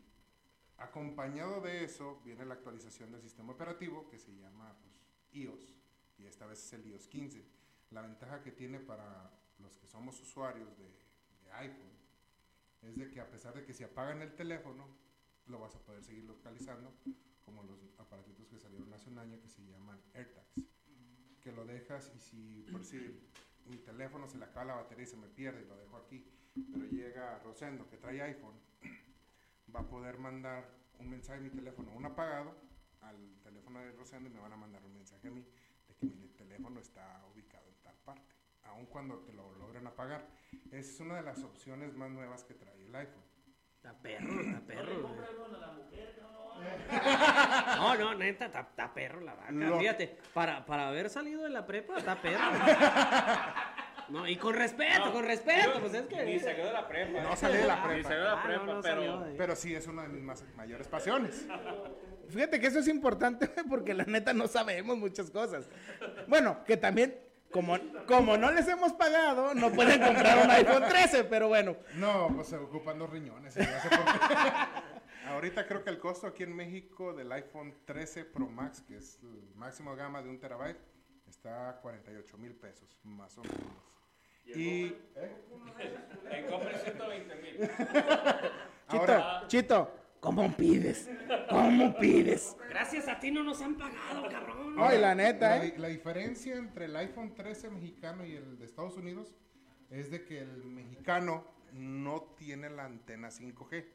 [0.77, 4.95] acompañado de eso viene la actualización del sistema operativo que se llama pues,
[5.33, 5.75] iOS.
[6.19, 7.45] Y esta vez es el iOS 15.
[7.91, 11.08] La ventaja que tiene para los que somos usuarios de,
[11.53, 11.99] iPhone
[12.83, 14.87] es de que a pesar de que si apagan el teléfono,
[15.47, 16.93] lo vas a poder seguir localizando,
[17.45, 20.61] como los aparatitos que salieron hace un año que se llaman AirTags,
[21.41, 22.99] que lo dejas y si por si
[23.67, 26.25] mi teléfono se le acaba la batería y se me pierde y lo dejo aquí,
[26.73, 28.55] pero llega Rosendo que trae iPhone,
[29.75, 32.55] va a poder mandar un mensaje a mi teléfono, un apagado,
[33.03, 35.45] al teléfono de Rosendo y me van a mandar un mensaje a mí
[35.87, 38.35] de que mi teléfono está ubicado en tal parte,
[38.79, 40.25] aun cuando te lo logren apagar.
[40.71, 43.25] Es una de las opciones más nuevas que trae el iPhone.
[43.77, 45.09] Está perro, está perro.
[45.09, 46.19] a la mujer.
[47.79, 49.53] No, no, neta, está, está perro la vaca.
[49.53, 52.41] Lo- Fíjate, para, para haber salido de la prepa, está perro.
[54.09, 56.41] No, y con respeto, con respeto, pues es Ni que.
[56.41, 57.21] salió de la prepa.
[57.21, 58.09] No salió de la Ni prepa.
[58.09, 59.27] salió de la Ah, prepa, no, no pero...
[59.37, 61.47] Pero sí es una de mis más, mayores pasiones.
[62.31, 65.69] Fíjate que eso es importante porque la neta no sabemos muchas cosas.
[66.27, 67.19] Bueno, que también,
[67.51, 71.77] como, como no les hemos pagado, no pueden comprar un iPhone 13, pero bueno.
[71.95, 73.57] No, pues se ocupan dos riñones.
[73.57, 75.29] y no sé por qué.
[75.29, 79.19] Ahorita creo que el costo aquí en México del iPhone 13 Pro Max, que es
[79.23, 80.79] el máximo gama de un terabyte,
[81.29, 83.59] está a 48 mil pesos, más o menos.
[84.47, 84.85] Y,
[85.17, 85.37] ¿eh?
[86.31, 87.59] En compra 120 mil.
[88.89, 91.09] Chito, Ahora- Chito, ¿cómo pides?
[91.49, 92.57] ¿Cómo pides?
[92.69, 94.75] Gracias a ti no nos han pagado, cabrón.
[94.79, 95.75] Ay, la neta, la, ¿eh?
[95.77, 99.35] la diferencia entre el iPhone 13 mexicano y el de Estados Unidos
[99.91, 103.87] es de que el mexicano no tiene la antena 5G.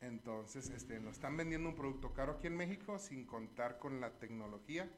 [0.00, 4.18] Entonces, este, nos están vendiendo un producto caro aquí en México sin contar con la
[4.18, 4.90] tecnología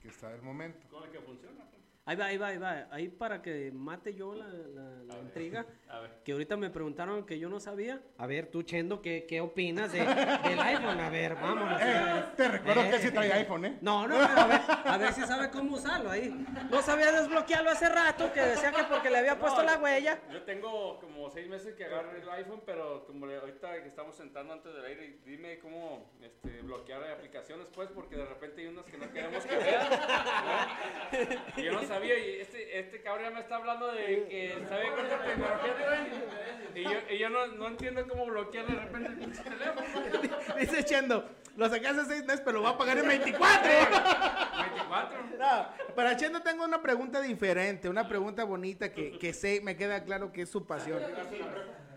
[0.00, 0.88] que está del momento.
[0.88, 1.68] Con la que funciona.
[2.04, 2.88] Ahí va, ahí va, ahí va.
[2.90, 5.64] Ahí para que mate yo la, la- la intriga.
[5.88, 6.10] A ver.
[6.24, 8.00] Que ahorita me preguntaron que yo no sabía.
[8.18, 10.98] A ver, tú, Chendo, ¿qué, qué opinas de- del iPhone?
[10.98, 11.80] A ver, vámonos.
[11.80, 13.78] Eh, te recuerdo Eh, que sí trae iPhone, ¿eh?
[13.82, 16.44] No, no, pero a ver, a ver si sabe cómo usarlo ahí.
[16.70, 20.18] No sabía desbloquearlo hace rato, que decía que porque le había puesto No, la huella.
[20.32, 24.16] Yo tengo como seis meses que agarré el iPhone, pero como le- ahorita que estamos
[24.16, 28.86] sentando antes del aire, dime cómo este, bloquear aplicaciones, pues, porque de repente hay unas
[28.86, 29.86] que no queremos que vean.
[29.88, 31.62] ¿no?
[31.62, 34.90] Y yo no sabía, y este, este cabrón ya me está hablando de que sabe
[34.94, 36.08] cuánta tecnología traen.
[36.74, 40.56] Y yo, y yo no, no entiendo cómo bloquear de repente el pinche teléfono.
[40.58, 43.70] Dice Chendo, lo saqué hace seis meses, pero lo va a pagar en 24.
[44.62, 45.22] 24.
[45.38, 50.04] No, para Chendo tengo una pregunta diferente, una pregunta bonita que, que sé, me queda
[50.04, 51.02] claro que es su pasión.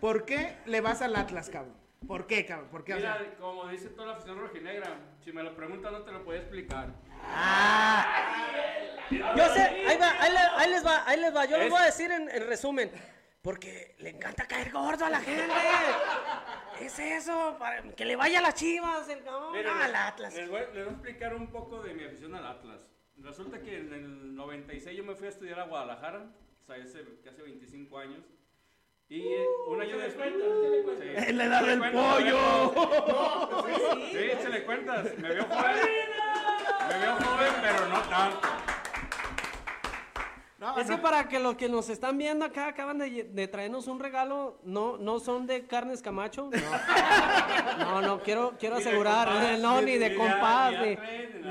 [0.00, 1.85] ¿Por qué le vas al Atlas, cabrón?
[2.06, 2.68] ¿Por qué, cabrón?
[2.70, 2.94] ¿Por qué?
[2.94, 6.12] O sea, Mira, como dice toda la afición rojinegra, si me lo preguntas no te
[6.12, 6.88] lo puedo explicar.
[9.10, 11.44] Yo sé, ahí va, ahí, le- ahí les va, ahí les va.
[11.46, 12.90] Yo les Es- voy a decir en, en resumen.
[13.42, 15.46] Porque le encanta caer gordo a la gente.
[16.80, 19.52] Es eso, para que le vaya a las chivas, el cabrón.
[19.52, 20.34] Miren, Ah, al Atlas.
[20.34, 22.88] Les voy, les voy a explicar un poco de mi afición al Atlas.
[23.18, 26.24] Resulta que en el 96 yo me fui a estudiar a Guadalajara,
[26.62, 28.24] o sea, hace casi 25 años.
[29.08, 30.32] Y eh, un año después.
[31.00, 31.08] Sí.
[31.14, 32.38] ¡Es la edad Se le del cuenta, pollo!
[34.10, 35.06] Sí, échale cuentas.
[35.18, 35.76] Me veo joven.
[36.88, 38.48] Me veo joven, pero no tanto.
[40.58, 41.02] No, Es que no.
[41.02, 44.96] para que los que nos están viendo acá acaban de, de traernos un regalo, no,
[44.96, 46.50] no son de carnes Camacho.
[47.78, 50.96] No, no, no, quiero, quiero asegurar, compás, no, ni de compás, ni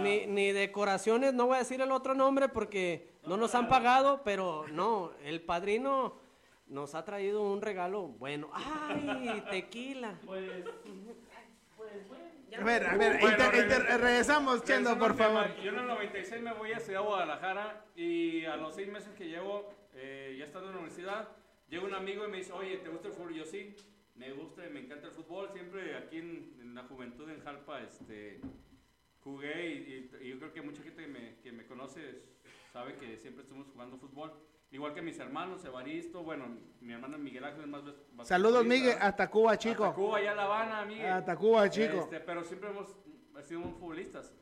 [0.02, 4.22] ni, ni decoraciones, no voy a decir el otro nombre porque no nos han pagado,
[4.26, 6.25] pero no, el padrino
[6.68, 8.50] nos ha traído un regalo bueno.
[8.54, 10.18] ¡Ay, tequila!
[12.58, 15.56] A ver, a ver, Bueno, inter- inter- regresamos- regresamos, Chendo, por favor.
[15.62, 19.28] Yo en el 96 me voy a Ciudad Guadalajara y a los seis meses que
[19.28, 21.30] llevo, eh, ya estando en la universidad,
[21.68, 23.34] llega un amigo y me dice, oye, ¿te gusta el fútbol?
[23.34, 23.76] Yo sí,
[24.16, 25.50] me gusta y me encanta el fútbol.
[25.52, 28.40] Siempre aquí en, en la juventud en Jalpa este,
[29.22, 29.74] jugué y,
[30.22, 32.22] y- y yo creo que mucha gente que me, que me conoce
[32.76, 34.34] sabe que siempre estuvimos jugando fútbol.
[34.70, 37.82] Igual que mis hermanos, Evaristo, bueno, mi hermano Miguel Ángel es más...
[37.86, 38.66] bas- Saludos.
[38.66, 39.94] Miguel, hasta Cuba, Hasta chico.
[39.94, 41.06] Cuba, allá La Habana, Miguel.
[41.10, 42.00] Hasta Cuba, chico.
[42.00, 42.94] Este, pero siempre hemos
[43.44, 44.34] sido muy futbolistas.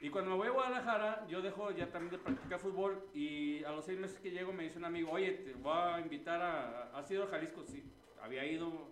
[0.00, 3.72] Y cuando me voy a Guadalajara, yo dejo ya también de practicar fútbol y a
[3.72, 6.98] los seis meses que llego me dice un amigo, oye, te voy a invitar a...
[6.98, 7.62] ¿Has ido a Jalisco?
[7.66, 7.84] Sí,
[8.22, 8.88] había ido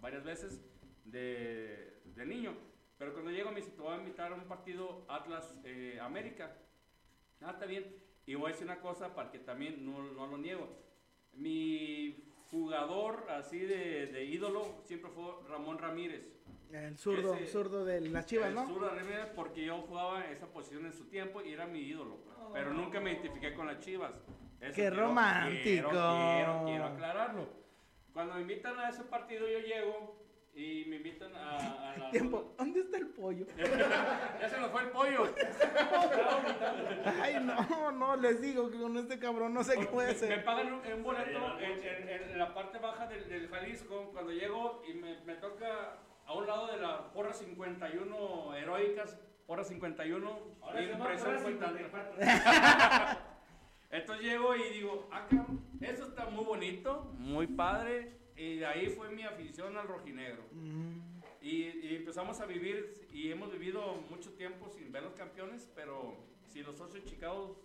[0.00, 0.62] varias veces
[1.04, 2.56] de, de niño.
[2.96, 6.56] Pero cuando llego me dice, te voy a invitar a un partido Atlas eh, América.
[7.42, 8.05] Ah, está bien.
[8.26, 10.68] Y voy a decir una cosa para que también no, no lo niego.
[11.32, 16.22] Mi jugador así de, de ídolo siempre fue Ramón Ramírez.
[16.72, 18.66] El zurdo, Ese- zurdo de las chivas, El ¿no?
[18.66, 22.16] Zurdo Ramírez porque yo jugaba esa posición en su tiempo y era mi ídolo.
[22.24, 22.36] pues.
[22.54, 24.12] Pero nunca me identifiqué con las chivas.
[24.60, 25.62] Eso ¡Qué romántico!
[25.62, 27.48] Quiero, quiero, quiero aclararlo.
[28.12, 30.25] Cuando me invitan a ese partido yo llego
[30.56, 31.92] y me invitan a...
[31.92, 33.46] a la- Tiempo, ¿dónde está el pollo?
[34.40, 35.28] ya se nos fue el pollo.
[37.20, 40.12] Ay, no, no, les digo que con este cabrón no sé qué voy a Me,
[40.12, 40.44] hacer.
[40.44, 44.10] pagan un, un boleto en, en- en la parte baja del, del Jalisco.
[44.12, 49.62] Cuando llego y me, me toca a un lado de la porra 51 heroicas, porra
[49.64, 51.84] 51, Ahora Porra contante.
[51.84, 52.16] 54.
[53.90, 58.12] Entonces llego y digo, ah, cabrón, eso está muy bonito, muy padre.
[58.36, 60.42] Y de ahí fue mi afición al rojinegro.
[61.40, 66.16] Y, y empezamos a vivir, y hemos vivido mucho tiempo sin ver los campeones, pero
[66.48, 67.62] si los ocho Chicago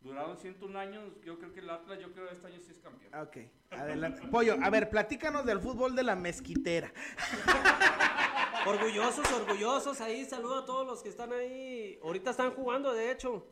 [0.00, 2.78] duraron 101 años, yo creo que el Atlas, yo creo que este año sí es
[2.78, 3.12] campeón.
[3.14, 3.38] Ok,
[3.70, 4.26] adelante.
[4.28, 6.92] Pollo, a ver, platícanos del fútbol de la mezquitera.
[8.66, 10.00] Orgullosos, orgullosos.
[10.00, 12.00] Ahí saludo a todos los que están ahí.
[12.02, 13.46] Ahorita están jugando, de hecho.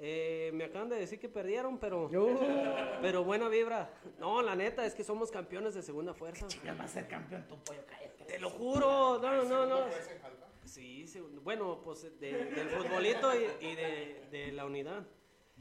[0.00, 2.08] Eh, me acaban de decir que perdieron, pero,
[3.02, 3.90] pero buena vibra.
[4.18, 6.46] No, la neta es que somos campeones de segunda fuerza.
[6.64, 8.24] Ya va a ser campeón tu pollo, cállate.
[8.24, 9.78] Te lo juro, no, no, no.
[10.64, 15.02] Sí, segundo- bueno, pues de- del futbolito y, y de, de la unidad.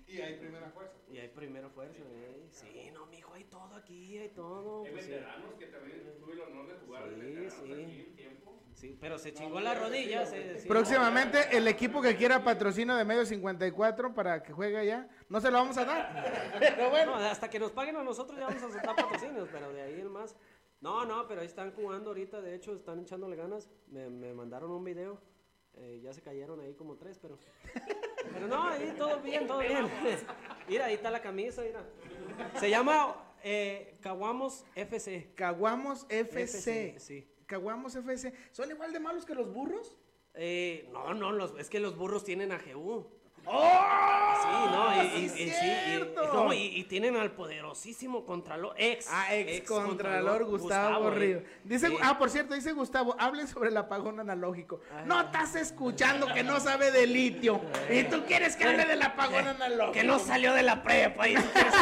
[0.08, 0.96] Y hay primera fuerza.
[1.12, 2.48] Y hay primera fuerza, eh.
[2.52, 4.86] Sí, no, mijo, hay todo aquí, hay todo.
[4.86, 5.12] Hay pues sí.
[5.60, 7.72] que también tuve el honor de jugar Sí, sí.
[7.74, 8.54] aquí un tiempo.
[8.74, 10.26] Sí, pero se chingó la rodilla.
[10.26, 10.68] se- sí.
[10.68, 15.52] Próximamente, el equipo que quiera patrocinio de medio 54 para que juegue allá, no se
[15.52, 16.54] lo vamos a dar.
[16.60, 17.18] Pero bueno.
[17.20, 20.00] No, hasta que nos paguen a nosotros ya vamos a soltar patrocinios, pero de ahí
[20.00, 20.36] en más.
[20.80, 23.68] No, no, pero ahí están jugando ahorita, de hecho están echándole ganas.
[23.88, 25.20] Me, me mandaron un video,
[25.78, 27.38] eh, ya se cayeron ahí como tres, pero...
[28.34, 29.88] Pero no, ahí todo bien, todo bien.
[30.68, 31.82] Mira, ahí está la camisa, mira.
[32.60, 35.32] Se llama eh, Caguamos FC.
[35.34, 37.00] Caguamos FC.
[37.00, 37.26] sí.
[37.46, 38.34] Caguamos FC.
[38.52, 39.98] ¿Son igual de malos que los burros?
[40.34, 43.10] Eh, no, no, los, es que los burros tienen a GU.
[43.50, 44.34] ¡Oh!
[44.42, 45.52] Sí, no, y, sí,
[46.16, 46.50] no,
[46.88, 49.08] tienen al poderosísimo Contralor, ex.
[49.10, 51.16] Ah, ex Contralor Gustavo, eh.
[51.16, 51.44] Ríos.
[51.64, 51.98] Dice, Sí.
[52.02, 54.82] ah, por cierto, dice Gustavo, hablen sobre el apagón analógico.
[54.96, 57.62] Ay, no estás escuchando que no sabe de litio.
[57.90, 59.94] Y tú quieres que hable del apagón analógico.
[59.94, 61.28] Que no salió de la prepa.
[61.30, 61.74] Y, tú quieres-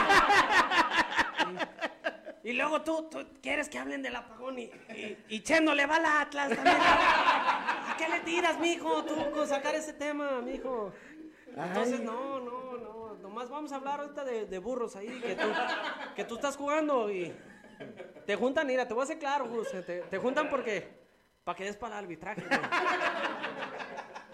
[2.44, 5.96] y luego tú, tú quieres que hablen del apagón y, y, y Cheno le va
[5.96, 6.78] al Atlas también.
[6.80, 10.92] ¿A qué le tiras, mijo, tú con sacar ese tema, mijo?
[11.56, 12.06] Entonces, Ay.
[12.06, 13.16] no, no, no.
[13.16, 15.48] Nomás vamos a hablar ahorita de, de burros ahí, que tú,
[16.16, 17.34] que tú estás jugando y
[18.26, 21.00] te juntan, mira, te voy a hacer claro, Gus, te, te juntan porque,
[21.44, 22.42] para que des para el arbitraje.
[22.48, 22.60] güey.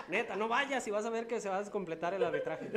[0.09, 2.69] Neta, no vayas y vas a ver que se va a descompletar el arbitraje.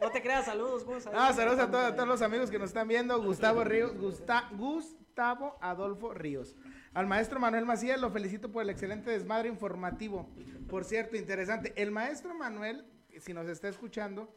[0.00, 1.06] no te creas, saludos, Gus.
[1.12, 3.20] Ah, saludos a todos, a todos los amigos que nos están viendo.
[3.20, 6.54] Gustavo Ríos, Gusta- Gustavo Adolfo Ríos.
[6.92, 10.28] Al maestro Manuel Macías lo felicito por el excelente desmadre informativo.
[10.68, 11.72] Por cierto, interesante.
[11.76, 12.86] El maestro Manuel,
[13.20, 14.34] si nos está escuchando,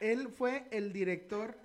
[0.00, 1.56] él fue el director,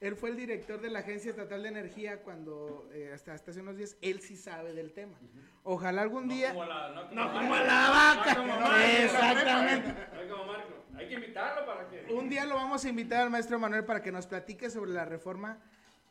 [0.00, 3.60] él fue el director de la Agencia Estatal de Energía cuando, eh, hasta, hasta hace
[3.60, 5.18] unos días, él sí sabe del tema.
[5.62, 6.50] Ojalá algún día...
[6.50, 7.38] Como la, no como No Marco.
[7.40, 8.34] como la vaca.
[8.34, 8.76] No como Marco.
[9.02, 9.88] Exactamente.
[9.88, 10.84] No como Marco.
[10.96, 12.12] Hay que invitarlo para que.
[12.12, 15.04] Un día lo vamos a invitar al maestro Manuel para que nos platique sobre la
[15.04, 15.58] reforma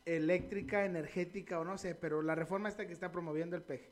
[0.06, 3.90] eléctrica, energética o no sé, pero la reforma esta que está promoviendo el PEG.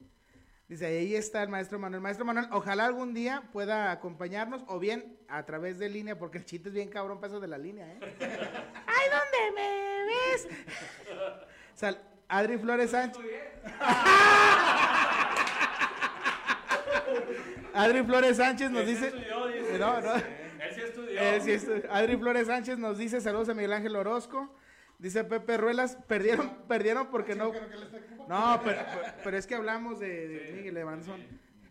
[0.71, 2.01] Dice, ahí está el maestro Manuel.
[2.01, 6.45] Maestro Manuel, ojalá algún día pueda acompañarnos o bien a través de línea, porque el
[6.45, 7.99] chiste es bien cabrón paso de la línea, ¿eh?
[8.87, 10.47] ¡Ay, dónde me ves!
[11.75, 13.21] Sal- Adri Flores Sánchez.
[17.73, 19.07] Adri Flores Sánchez nos Él sí dice...
[19.07, 19.77] estudió, dice.
[19.77, 20.15] No, no.
[20.15, 20.23] Él
[21.41, 21.91] sí estudió.
[21.91, 24.55] Adri Flores Sánchez nos dice saludos a Miguel Ángel Orozco.
[25.01, 27.51] Dice Pepe Ruelas, perdieron, perdieron porque no.
[28.29, 31.19] No, pero, pero- pero es que hablamos de, de Miguel Evanson.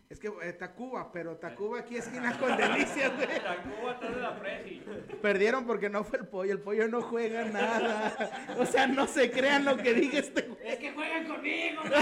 [0.09, 3.29] Es que eh, Tacuba, pero Tacuba aquí esquina con delicias, güey.
[3.41, 4.83] La Cuba atrás de la Presi.
[5.21, 8.13] Perdieron porque no fue el pollo, el pollo no juega nada.
[8.59, 10.67] O sea, no se crean lo que diga este güey.
[10.67, 11.93] Es que juegan conmigo, güey.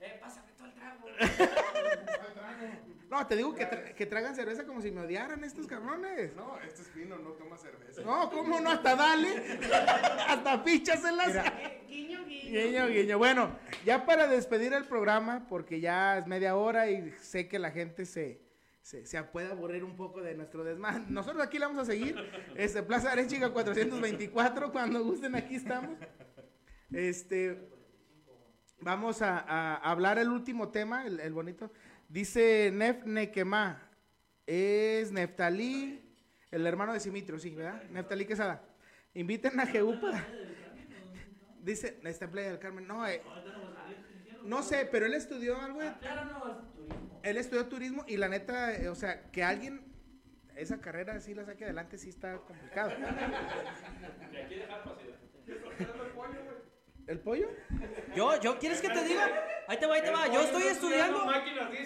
[0.00, 1.08] eh, pásame todo el trago.
[3.12, 6.34] No, te digo que, tra- que tragan cerveza como si me odiaran estos cabrones.
[6.34, 8.00] No, este es fino, no toma cerveza.
[8.00, 8.70] No, ¿cómo no?
[8.70, 9.28] Hasta dale.
[10.28, 11.44] Hasta pichaselas.
[11.88, 12.50] Guiño, guiño.
[12.62, 13.18] Guiño, guiño.
[13.18, 13.54] Bueno,
[13.84, 18.06] ya para despedir el programa, porque ya es media hora y sé que la gente
[18.06, 18.40] se,
[18.80, 21.04] se, se puede aburrir un poco de nuestro desmadre.
[21.08, 22.16] Nosotros aquí la vamos a seguir.
[22.56, 25.98] Este, Plaza Arechiga 424, cuando gusten aquí estamos.
[26.90, 27.68] Este,
[28.80, 31.70] vamos a, a hablar el último tema, el, el bonito.
[32.12, 33.80] Dice Nef Nekema,
[34.46, 35.98] es Neftalí,
[36.50, 37.82] el hermano de Simitrio, sí, ¿verdad?
[37.84, 38.62] Neftalí Quesada.
[39.14, 40.22] Inviten a Jehú para...
[41.62, 42.86] Dice, está en Playa del Carmen.
[42.86, 43.22] No, eh,
[44.44, 45.86] no sé, pero él estudió algo de-
[47.22, 49.80] Él estudió turismo y la neta, eh, o sea, que alguien
[50.54, 52.92] esa carrera así la saque adelante sí está complicado.
[57.06, 57.48] ¿El pollo?
[58.14, 59.28] Yo, yo, ¿quieres que te diga?
[59.66, 60.28] Ahí te va, ahí te va.
[60.28, 61.24] Yo estoy estudiando.
[61.24, 61.78] Máquinas no.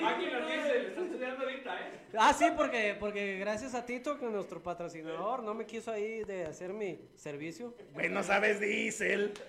[0.00, 0.72] Máquinas dice.
[0.72, 1.92] Le está estudiando ahorita, ¿eh?
[2.16, 6.46] Ah, sí, porque, porque gracias a Tito, que nuestro patrocinador, no me quiso ahí de
[6.46, 7.74] hacer mi servicio.
[7.94, 9.34] Güey, no sabes diésel.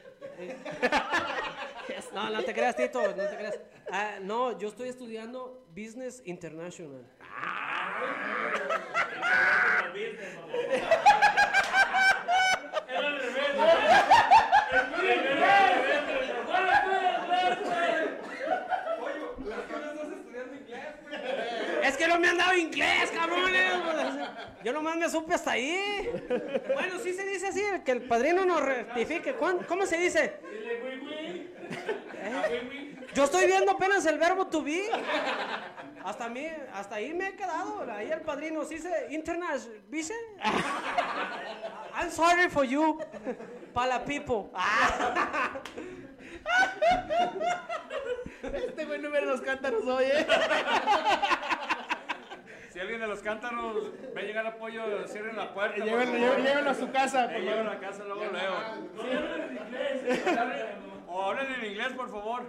[2.14, 3.60] No, no te creas, Tito, no te creas.
[3.92, 7.04] Ah, no, yo estoy estudiando Business International.
[12.88, 13.50] Era al revés.
[21.84, 23.74] Es que no me han dado inglés, cabrones.
[24.64, 26.10] Yo nomás me supe hasta ahí.
[26.74, 29.34] Bueno, sí se dice así, que el padrino nos rectifique.
[29.34, 30.40] ¿Cuán- ¿Cómo se dice?
[31.02, 31.50] Güey.
[33.14, 34.90] Yo estoy viendo apenas el verbo to be.
[36.04, 37.86] Hasta, mí, hasta ahí me he quedado.
[37.92, 40.14] Ahí el padrino sí dice international, ¿dice?
[41.96, 43.00] I'm sorry for you,
[43.74, 44.52] para people.
[48.42, 50.26] Este güey no ve los cántaros hoy, ¿eh?
[52.70, 55.84] Si alguien de los cántaros ve llegar apoyo, cierren la puerta.
[55.84, 58.56] Llévenlo, a su casa, Eh, llévenlo a casa luego, luego.
[61.08, 62.44] O hablen en inglés, por favor.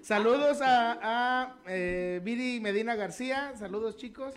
[0.00, 3.52] Saludos a, a eh, Viri Medina García.
[3.56, 4.34] Saludos, chicos.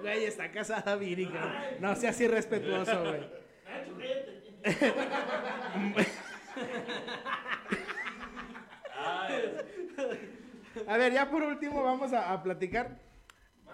[0.00, 1.30] Güey, está casada Viri.
[1.80, 3.20] No seas irrespetuoso, güey.
[10.90, 12.98] A ver, ya por último vamos a, a platicar.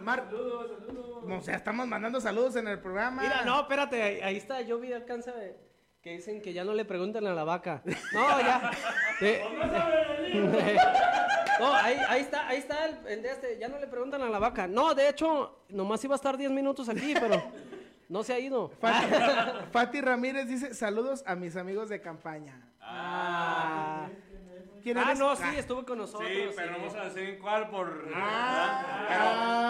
[0.01, 3.23] Mar- O sea, estamos mandando saludos en el programa.
[3.23, 5.57] Mira, no, espérate, ahí, ahí está, yo vi alcanza de-
[6.03, 7.83] que dicen que ya no le preguntan a la vaca.
[8.13, 8.71] No, ya.
[9.23, 9.43] Eh,
[11.59, 14.29] no, ahí, ahí está, ahí está el, el de este, ya no le preguntan a
[14.29, 14.69] la vaca.
[14.69, 17.43] No, de hecho, nomás iba a estar 10 minutos aquí, pero
[18.11, 18.69] no se ha ido.
[18.69, 19.07] Fati,
[19.73, 22.61] Fati Ramírez dice saludos a mis amigos de campaña.
[22.79, 24.09] Ah,
[24.87, 25.19] ¿Quién ah eres?
[25.19, 26.31] no, sí, estuvo con nosotros.
[26.31, 28.09] Sí, pero no vamos a decir en cuál por...
[28.95, 29.65] Ah,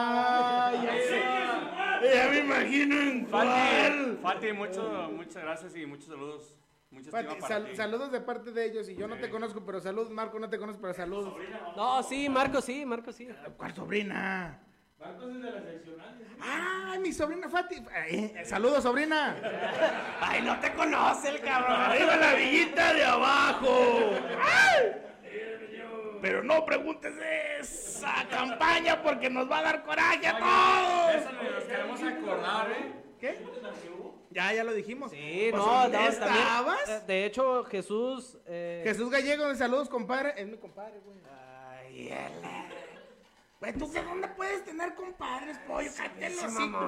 [0.74, 1.22] ya sé.
[2.14, 4.18] Ya me imagino en Fati, cuál.
[4.20, 6.54] Fati, mucho, muchas gracias y muchos saludos.
[7.10, 7.76] Para sal- ti.
[7.76, 10.58] saludos de parte de ellos y yo no te conozco, pero saludos, Marco, no te
[10.58, 11.34] conozco, pero saludos.
[11.74, 13.26] No, sí, Marco, sí, Marco, sí.
[13.56, 14.65] ¿Cuál sobrina?
[14.98, 16.18] Marcos es de la seccional.
[16.40, 17.82] ¡Ay, mi sobrina Fati!
[18.08, 19.36] Eh, saludos, sobrina.
[20.20, 21.80] Ay, no te conoce el cabrón.
[21.80, 24.10] ¡Arriba la villita de abajo!
[24.42, 25.02] ¡Ay!
[26.22, 27.14] Pero no preguntes
[27.60, 31.14] esa campaña porque nos va a dar coraje a todos.
[31.22, 32.92] Eso nos queremos acordar, ¿eh?
[33.20, 33.38] ¿Qué?
[34.30, 35.10] Ya, ya lo dijimos.
[35.12, 36.88] Sí, Pues, no, ¿dónde no, también, estabas?
[36.88, 38.38] eh, De hecho, Jesús.
[38.46, 40.34] eh, Jesús Gallego, saludos, compadre.
[40.36, 41.18] Es mi compadre, güey.
[41.30, 42.42] Ay, él.
[43.60, 45.90] Güey, ¿tú de dónde puedes tener compadres, pollo?
[45.96, 46.78] Cállate los hocico.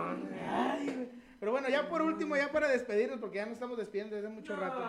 [0.48, 1.10] Ay.
[1.40, 4.56] Pero bueno, ya por último, ya para despedirnos, porque ya nos estamos despidiendo desde mucho
[4.56, 4.80] rato.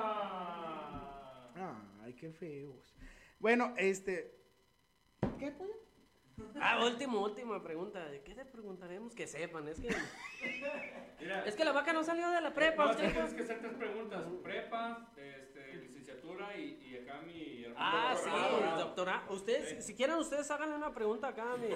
[2.04, 2.96] Ay, qué feos.
[3.40, 4.36] Bueno, este.
[5.38, 5.74] ¿Qué, pollo?
[6.62, 8.06] Ah, último, última pregunta.
[8.10, 9.14] ¿De qué te preguntaremos?
[9.16, 9.90] Que sepan, es que.
[11.20, 12.86] Mira, Es que la vaca no salió de la prepa.
[12.86, 14.24] no, usted- tienes que hacer tres preguntas.
[14.44, 17.78] Prepa, este, licenciatura y, y acá mi hermano.
[17.80, 18.30] Ah, sí,
[18.78, 19.24] doctora.
[19.30, 21.70] Ustedes, si- si quieren, ustedes háganle una pregunta acá a mi,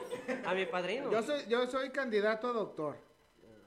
[0.46, 1.12] a mi padrino.
[1.12, 2.98] Yo soy, yo soy candidato a doctor.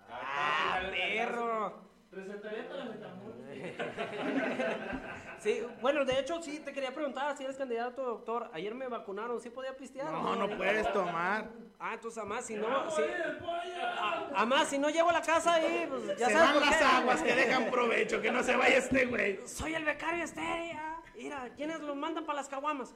[0.08, 1.82] Ah, perro.
[2.10, 3.34] Recetaría para metamol.
[5.40, 8.50] Sí, bueno, de hecho, sí, te quería preguntar si eres candidato a doctor.
[8.52, 10.10] Ayer me vacunaron, ¿sí podía pistear?
[10.12, 11.48] No, no puedes tomar.
[11.78, 12.90] Ah, entonces, además, si no.
[12.90, 13.02] Si,
[14.34, 16.76] además, si no llego a la casa ahí, pues ya se sabes van por las
[16.76, 16.84] qué.
[16.84, 19.40] aguas que dejan provecho, que no se vaya este güey.
[19.46, 20.96] Soy el becario Esteria.
[21.14, 22.94] Mira, ¿quiénes los mandan para las caguamas?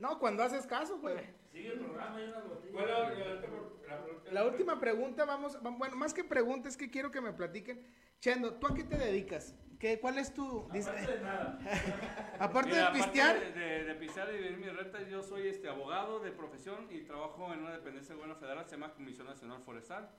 [0.00, 1.16] No, cuando haces caso, güey.
[1.52, 2.72] Sigue el programa y unas botellas.
[2.72, 6.68] ¿Cuál es la- la- la- la- La última pregunta, vamos, va- bueno, más que pregunta,
[6.68, 7.86] es que quiero que me platiquen.
[8.20, 9.54] Chendo, ¿tú a qué te dedicas?
[9.78, 10.66] ¿Qué, ¿Cuál es tu...?
[10.72, 11.58] dis- de nada.
[12.38, 15.48] Aparte Mira, de pistear, aparte de, de- de pistear y vivir mis rentas, yo soy
[15.48, 19.26] este abogado de profesión y trabajo en una dependencia del gobierno federal, se llama Comisión
[19.26, 20.10] Nacional Forestal.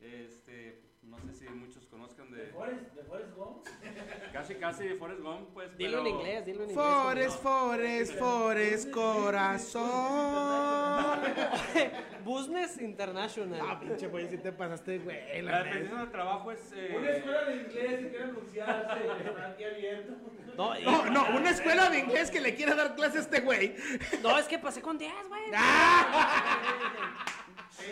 [0.00, 3.66] Este, no sé si muchos conozcan ¿De de Forrest, de Forrest Gump?
[4.32, 5.76] casi casi de Forrest Gump, pues.
[5.78, 6.86] Dilo en pero- inglés, dilo en inglés.
[6.86, 9.84] Forest, Forest, Forest, corazón.
[12.24, 13.60] Business International.
[13.62, 15.42] Ah, pinche güey, si te pasaste, güey.
[15.42, 16.72] La dependencia de trabajo es.
[16.74, 19.06] eh, Una escuela de inglés que quiere anunciarse.
[19.28, 20.12] Está aquí abierto.
[20.56, 23.74] No, No, no, una escuela de inglés que le quiere dar clase a este güey.
[24.22, 25.42] no, es que pasé con 10, güey.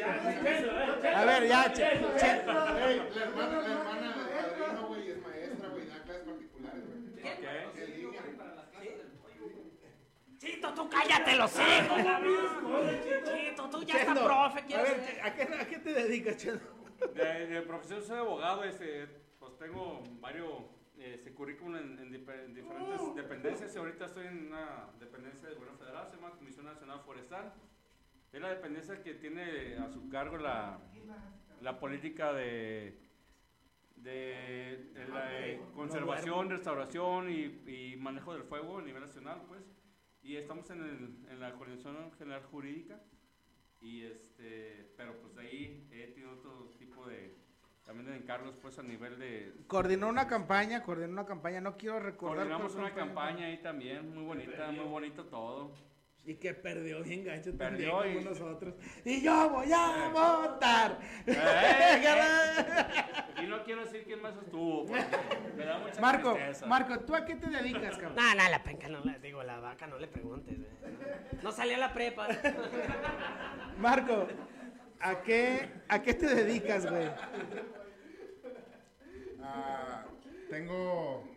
[0.03, 1.85] A ver, ya, che,
[2.19, 7.05] che- La hermana, la hermana del padrino, güey, es maestra, güey, da clases particulares, güey.
[10.39, 11.99] Chito, tú cállate los hijos,
[13.25, 16.61] Chito, tú ya estás profe, A ¿quieres ver, ¿a qué, a qué te dedicas, Chendo?
[17.15, 19.07] De, de profesión soy abogado, este,
[19.39, 20.51] pues tengo varios
[20.99, 23.75] este, currículum en, en en diferentes dependencias.
[23.75, 27.53] Y ahorita estoy en una dependencia del gobierno federal, se llama Comisión Nacional Forestal.
[28.35, 30.79] Es la dependencia que tiene a su cargo la,
[31.63, 32.99] la política de,
[33.97, 39.63] de, de la eh, conservación, restauración y, y manejo del fuego a nivel nacional, pues.
[40.23, 43.01] Y estamos en, el- en la Coordinación General Jurídica.
[43.81, 47.37] Y este, pero pues de ahí he tenido otro tipo de,
[47.85, 49.53] también de encargos pues a nivel de...
[49.67, 52.47] Coordinó una campaña, coordinó una campaña, no quiero recordar.
[52.47, 55.73] Coordinamos una campaña ahí también, muy bonita, muy bonito todo.
[56.27, 58.75] Y que perdió bien gacho también Perdió y- como nosotros.
[59.05, 60.99] Y yo voy a votar.
[63.43, 65.05] Y no quiero decir quién más estuvo, porque
[65.57, 66.67] me da mucha Marco, tristeza.
[66.67, 68.15] Marco, ¿tú a qué te dedicas, cabrón?
[68.17, 70.95] No, no, la penca no le digo, la vaca no le preguntes, güey.
[71.43, 72.29] No salió a la prepa.
[73.79, 74.27] Marco,
[75.01, 77.11] ¿a qué, ¿a qué te dedicas, güey?
[79.43, 80.05] Ah,
[80.49, 81.29] tengo,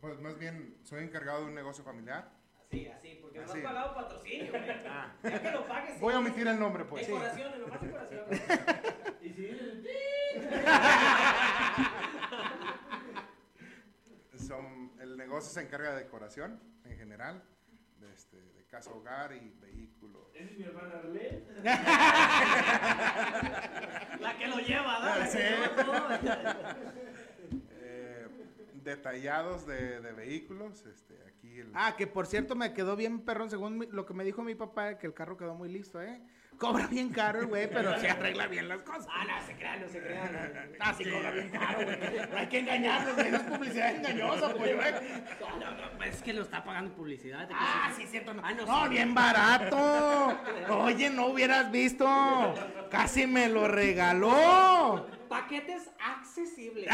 [0.00, 2.30] pues más bien, soy encargado de un negocio familiar.
[2.74, 3.58] Así, así, porque no Así.
[3.58, 4.64] has pagado patrocinio, güey.
[5.32, 6.00] Ya que lo pagues.
[6.00, 7.06] Voy a omitir el nombre, pues.
[7.06, 8.42] Decoraciones, nomás decoraciones.
[9.22, 9.88] Y si el
[14.46, 17.42] Son, el negocio se encarga de decoración en general,
[17.98, 20.28] de, este, de casa hogar y vehículos.
[20.34, 21.48] Esa es mi hermana Arlette.
[24.20, 25.06] La que lo lleva, ¿no?
[25.06, 25.38] La que Sí.
[25.38, 26.08] lleva todo.
[28.84, 30.84] Detallados de, de vehículos.
[30.86, 34.14] Este, aquí el, Ah, que por cierto me quedó bien perrón, según mi- lo que
[34.14, 36.20] me dijo mi papá, que el carro quedó muy listo, ¿eh?
[36.58, 39.08] Cobra bien caro el güey, pero se arregla bien las cosas.
[39.10, 40.70] Ah, no se crean, no se crean.
[40.80, 41.98] Ah, sí, cobra bien caro, güey.
[42.30, 43.30] No hay que engañarlos, güey.
[43.32, 44.92] No es publicidad engañosa, pues, güey.
[45.40, 47.40] No, no, no, es que lo está pagando publicidad.
[47.40, 48.34] ¿de qué Ah, sí, cierto.
[48.34, 48.88] No, Ah, no, no sí.
[48.90, 50.38] bien barato.
[50.78, 52.06] Oye, no hubieras visto.
[52.88, 55.06] Casi me lo regaló.
[55.34, 56.88] Paquetes accesibles.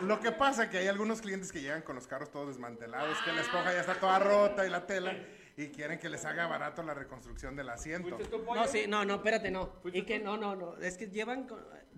[0.00, 3.32] Lo que pasa que hay algunos clientes que llegan con los carros todos desmantelados, que
[3.32, 5.16] la esponja ya está toda rota y la tela,
[5.56, 8.18] y quieren que les haga barato la reconstrucción del asiento.
[8.54, 9.72] No, sí, no, no, espérate, no.
[9.80, 10.76] ¿Fuiste Y que no, no, no.
[10.76, 11.46] Es que llevan,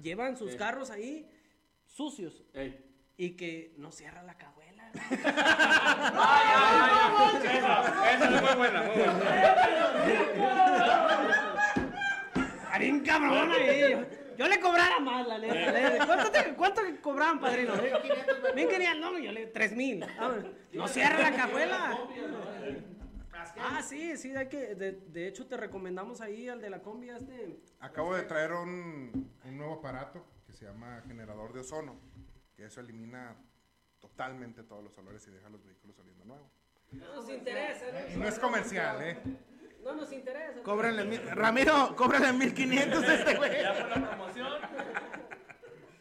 [0.01, 1.29] llevan sus carros ahí
[1.87, 2.79] sucios Ey.
[3.17, 4.93] y que no cierra la cajuela.
[7.45, 9.95] Esa, esa es muy buena, muy buena.
[12.85, 14.07] Bien cabrón ahí.
[14.37, 15.73] Yo, le cobrara más, la neta.
[15.73, 17.73] le- ¿Cuánto, te, cuánto cobraban, padrino?
[18.55, 20.05] Bien querían, no, yo le tres mil.
[20.73, 21.99] No cierra la cajuela.
[23.59, 27.11] Ah, sí, sí, hay que, de, de hecho te recomendamos ahí al de la combi
[27.11, 27.61] este.
[27.81, 31.97] Acabo de traer un, un nuevo aparato que se llama generador de ozono,
[32.57, 33.37] que eso elimina
[34.01, 36.51] totalmente todos los olores y deja los vehículos oliendo nuevo.
[36.93, 39.19] No nos interesa, Y no es comercial, ¿eh?
[39.95, 40.63] No nos interesa.
[40.63, 41.21] Cóbranle mil.
[41.31, 43.63] Ramiro, cóbrale 1500 a este güey.
[43.63, 44.53] Ya fue la promoción.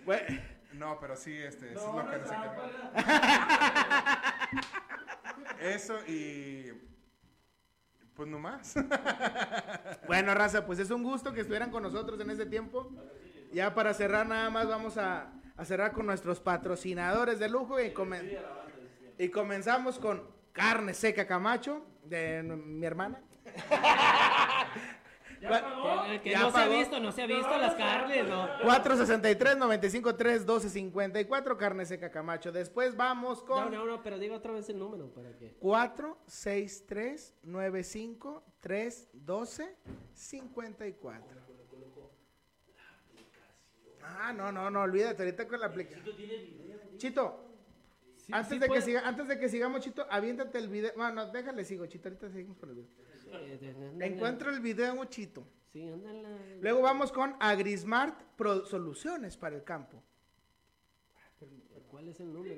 [0.05, 0.41] Güey,
[0.73, 2.71] No, pero sí, este, eso es lo que no se queda.
[5.61, 6.71] Eso y...
[8.15, 8.75] Pues no más.
[10.07, 12.91] Bueno, raza, pues es un gusto que estuvieran con nosotros en este tiempo.
[13.51, 17.91] Ya para cerrar nada más vamos a, a cerrar con nuestros patrocinadores de lujo y,
[17.91, 18.37] comen-
[19.17, 23.19] y comenzamos con Carne Seca Camacho de mi hermana.
[25.43, 26.77] Que, que Ya no se ha pagó.
[26.77, 28.47] visto, no se ha visto las carnes, no.
[28.63, 32.53] 463 953 1254 Carne Seca Camacho.
[32.53, 35.51] Después vamos No, con no, no, pero diga otra vez el número para que.
[35.59, 41.41] 463 953 1254.
[44.01, 46.03] Ah, no, no, no, olvídate ahorita con la aplicación.
[46.97, 47.39] Chito,
[48.31, 50.91] antes, sí de que siga, antes de que sigamos, Chito, aviéntate el video.
[50.95, 52.89] Bueno, déjale, sigo, Chito, ahorita seguimos con el video.
[53.99, 55.45] Encuentro el video, Chito.
[55.71, 56.59] Sí, ándale.
[56.61, 60.01] Luego vamos con Agrismart Pro Soluciones para el campo.
[61.89, 62.55] ¿Cuál es el número?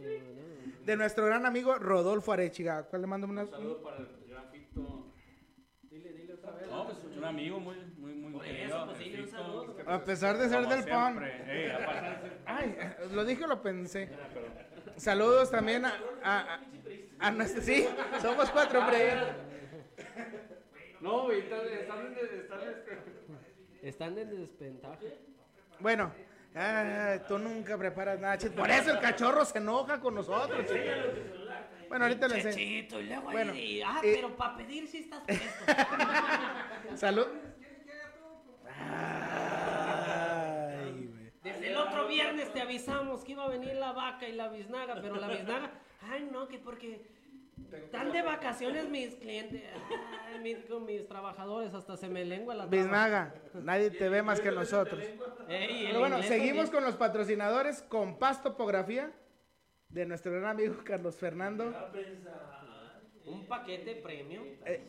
[0.86, 2.84] De nuestro gran amigo Rodolfo Arechiga.
[2.84, 3.44] ¿Cuál le mando una?
[3.44, 5.12] Un saludo para el gran Fito.
[5.84, 6.70] Dile, dile otra vez.
[6.70, 8.66] No, pues un amigo muy, muy, muy Por querido.
[8.68, 9.76] eso, pues, dile un saludo.
[9.76, 11.20] que, A pesar de ser del PAN.
[12.46, 12.78] Ay,
[13.12, 14.10] lo dije o lo pensé.
[14.96, 16.60] Saludos también a, a,
[17.20, 17.46] a.
[17.46, 17.88] Sí,
[18.22, 19.14] somos cuatro, hombre.
[21.02, 23.00] No, güey, están, están, en- están, este,
[23.88, 24.98] Están en desventaja.
[25.80, 26.12] Bueno,
[26.56, 28.38] ah, tú nunca preparas nada.
[28.56, 30.66] Por eso el cachorro se enoja con nosotros.
[30.66, 30.82] Chito.
[31.90, 33.00] Bueno, ahorita le enseño.
[33.00, 35.66] Y luego Bueno, ahí, ah, eh, pero para pedir sí estás presto.
[36.96, 37.28] Salud.
[39.68, 41.32] Ay, güey.
[41.44, 44.96] Desde el otro viernes te avisamos que iba a venir la vaca y la biznaga,
[45.02, 45.72] pero la biznaga,
[46.10, 47.06] ay no, que porque
[47.72, 49.64] están de vacaciones mis clientes,
[50.34, 52.76] ay, mi- con mis trabajadores, hasta se me lengua la traba.
[52.84, 55.02] Biznaga, nadie te ve más que nosotros.
[55.48, 59.12] Ey, Pero bueno, seguimos con los patrocinadores con Paz Topografía
[59.90, 61.74] de nuestro gran amigo Carlos Fernando.
[63.26, 64.44] un paquete premium.
[64.66, 64.84] Eh,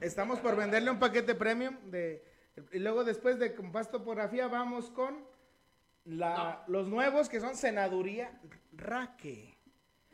[0.00, 2.24] estamos por venderle un paquete premium de
[2.72, 5.24] y luego después de con Paz Topografía vamos con
[6.04, 8.40] la, los nuevos que son Senaduría
[8.72, 9.57] Raque.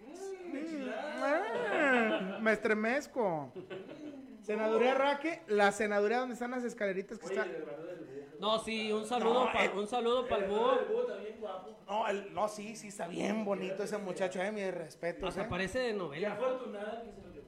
[0.05, 3.53] Mm, me estremezco.
[4.43, 7.49] Senaduría Raque, la senaduría donde están las escaleritas que están.
[8.41, 9.71] No, sí, un saludo No, para eh.
[9.75, 10.79] un saludo para el búho.
[11.87, 15.27] No, el- no, sí, sí, está bien bonito ese muchacho, eh, mi respeto.
[15.27, 16.37] Hasta parece de novela.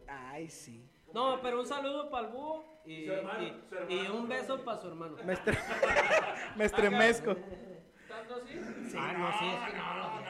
[0.08, 0.88] Ay, sí.
[1.12, 5.16] No, pero un saludo para el búho y, y- y un beso para su hermano.
[5.24, 5.58] Me, estre-
[6.56, 7.36] me estremezco.
[8.10, 10.20] Ah, no, sí, es que no, no,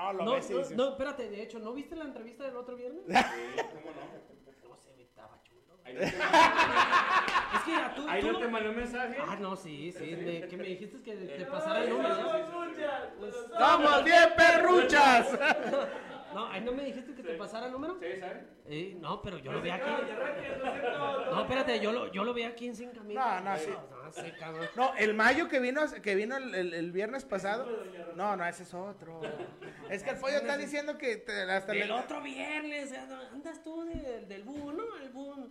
[0.00, 1.94] No, no, no, lo No, ves y no, dices, no, espérate, de hecho, ¿no viste
[1.94, 3.02] la entrevista del otro viernes?
[3.06, 3.14] No
[4.76, 5.78] sé, estaba chulo.
[5.84, 9.16] ahí, no te- Es que a tú, ahí tú no te mandé un mensaje.
[9.20, 12.14] Ah, no, sí, sí, me- que me dijiste que te pasara el número.
[12.16, 12.30] ¿no?
[13.58, 15.38] ¡Somos bien perruchas!
[16.34, 17.98] No, ahí no me dijiste que te pasara el número.
[18.00, 18.44] Sí, ¿sabes?
[18.66, 19.90] Eh, no, pero yo lo vi aquí.
[21.30, 23.20] No, espérate, yo lo, yo lo vi aquí en Sin Camino.
[23.20, 23.70] No, no, sí.
[23.70, 24.66] No, sí, cabrón.
[24.76, 27.66] No, el mayo que vino, que vino el, el- el viernes pasado.
[28.16, 29.20] No, no, ese es otro.
[29.88, 33.00] Es que el pollo está diciendo que te- hasta El le- otro viernes, eh,
[33.32, 34.96] andas tú del, del búho, ¿no?
[34.98, 35.48] El búho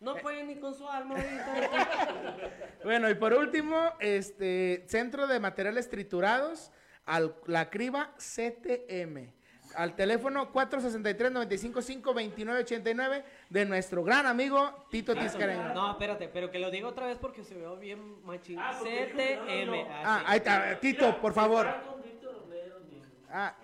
[0.00, 2.48] no puede ni con su alma ahorita.
[2.84, 6.72] Bueno, y por último, este Centro de Materiales Triturados,
[7.06, 9.32] al La Criba CTM.
[9.76, 15.72] Al teléfono 463-955-2989 de nuestro gran amigo Tito Tiscareño.
[15.74, 18.58] No, espérate, pero que lo digo otra vez porque se ve bien machín.
[18.58, 19.66] Ah, CTM.
[19.66, 20.78] no, no, ah, Ah, ahí está.
[20.80, 21.66] Tito, por favor.
[23.30, 23.54] Ah,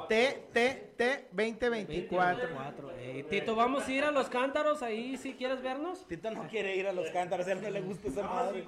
[0.10, 2.48] T, T, T 2024.
[2.50, 2.92] 24.
[3.00, 6.06] Eh, Tito, vamos a ir a los cántaros ahí si quieres vernos.
[6.10, 8.66] Tito no quiere ir a los cántaros, a él no le gusta esa madre.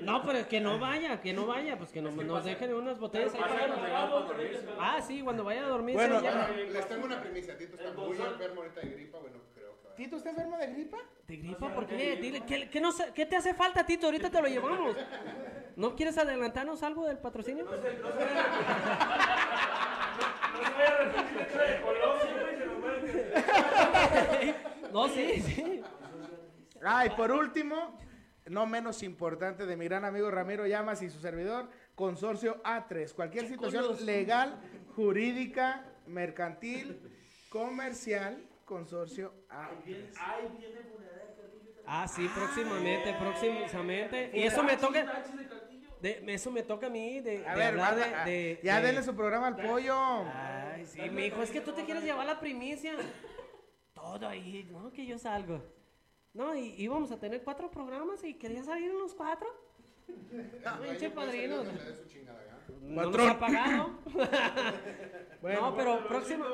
[0.00, 3.34] No, pero que no vaya, que no vaya, pues que no, nos dejen unas botellas
[3.34, 3.74] ahí para...
[4.78, 5.94] Ah, sí, cuando vaya a dormir.
[5.94, 6.22] Bueno,
[6.72, 7.58] les tengo una primicia.
[7.58, 9.18] Tito está muy enfermo ahorita de gripa.
[9.18, 9.36] Bueno.
[9.96, 10.98] ¿Tito está enfermo de gripa?
[11.26, 11.72] ¿Te gripa?
[11.74, 12.16] ¿Por qué?
[12.16, 14.06] Dile, ¿qué, qué no sé- qué te hace falta, Tito?
[14.06, 14.96] Ahorita te lo llevamos.
[15.76, 17.66] ¿No quieres adelantarnos algo del patrocinio?
[24.92, 25.82] No, sí, sí.
[26.82, 27.98] Ah, y por último,
[28.46, 33.12] no menos importante, de mi gran amigo Ramiro Llamas y su servidor, Consorcio A3.
[33.14, 34.60] Cualquier situación legal,
[34.94, 37.00] jurídica, mercantil,
[37.48, 40.10] comercial, Consorcio A3.
[41.86, 44.30] Ah, sí, próximamente, próximamente.
[44.34, 45.24] Y eso me toca...
[46.02, 48.86] De, eso me toca a mí de, A de ver, hablar de, de- ya de-
[48.88, 49.96] denle su programa al pollo.
[50.34, 52.94] Ay, sí, mi hijo, es que tú te quieres llevar la primicia.
[53.94, 55.62] Todo ahí, no, que yo salgo.
[56.34, 59.48] No, y íbamos a tener cuatro programas y quería salir en los cuatro.
[60.08, 61.62] No, pinche ahí padrino.
[62.82, 63.30] No nos Patrón.
[63.30, 63.98] ha pagado.
[65.40, 66.46] Bueno, no, pero próxima,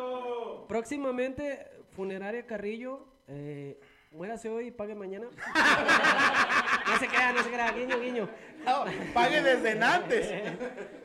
[0.69, 3.79] próximamente, Funeraria Carrillo, eh,
[4.13, 5.27] muérase hoy y pague mañana.
[6.87, 8.29] no se crea, no se crea, guiño, guiño.
[8.65, 8.85] no,
[9.15, 10.59] pague desde antes.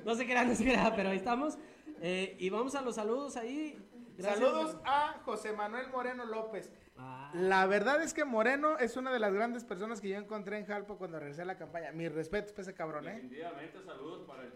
[0.06, 1.58] No se crea, no se crea, pero ahí estamos.
[2.02, 3.78] Eh, y vamos a los saludos ahí.
[4.18, 4.40] Gracias.
[4.40, 6.72] Saludos a José Manuel Moreno López.
[6.98, 10.58] Ah, La verdad es que Moreno es una de las grandes personas que yo encontré
[10.58, 11.92] en Jalpo cuando regresé a la campaña.
[11.92, 13.14] Mis respetos para ese cabrón, ¿eh?
[13.14, 14.54] Definitivamente saludos para él.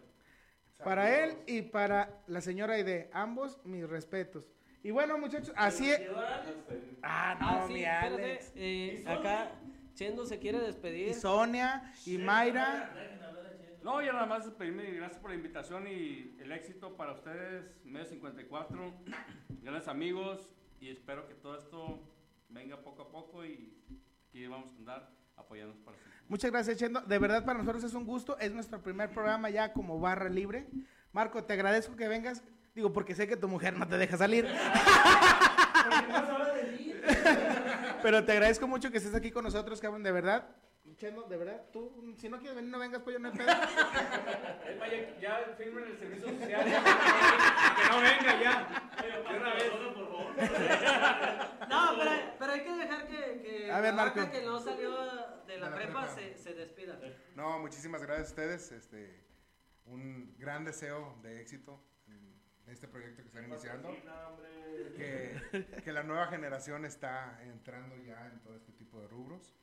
[0.84, 3.10] Para él y para la señora Aide.
[3.14, 4.52] Ambos, mis respetos.
[4.84, 6.02] Y bueno, muchachos, así es.
[7.04, 8.52] Ah, no, ah, sí, mi espérate, Alex.
[8.56, 9.52] eh, acá
[9.94, 11.10] Chendo se quiere despedir.
[11.10, 12.92] Y Sonia y Mayra.
[13.84, 18.06] No, ya nada más pedirme gracias por la invitación y el éxito para ustedes, Medio
[18.06, 18.94] 54,
[19.62, 22.00] grandes amigos y espero que todo esto
[22.50, 23.76] venga poco a poco y
[24.30, 26.22] aquí vamos a andar apoyándonos para siempre.
[26.28, 27.02] Muchas gracias, Chendo.
[27.02, 28.38] De verdad, para nosotros es un gusto.
[28.38, 30.68] Es nuestro primer programa ya como barra libre.
[31.12, 32.44] Marco, te agradezco que vengas.
[32.74, 34.48] Digo, porque sé que tu mujer no te deja salir.
[38.02, 40.48] Pero te agradezco mucho que estés aquí con nosotros, cabrón, de verdad.
[40.98, 43.48] Chendo, de verdad, tú, si no quieres venir, no vengas, pues yo no hay pedo.
[44.80, 46.64] Vaya, ya firmen el servicio social.
[46.66, 48.92] que no venga ya.
[49.02, 49.72] De una vez.
[51.70, 54.30] No, pero, pero hay que dejar que, que A ver, Marco.
[54.32, 54.92] que no salió
[55.48, 56.16] de la la prepa prepa.
[56.16, 57.00] se, se despida.
[57.36, 58.72] No, muchísimas gracias a ustedes.
[58.72, 59.24] Este,
[59.86, 61.82] un gran deseo de éxito
[62.68, 63.90] este proyecto que están iniciando.
[64.96, 69.54] Que, que la nueva generación está entrando ya en todo este tipo de rubros.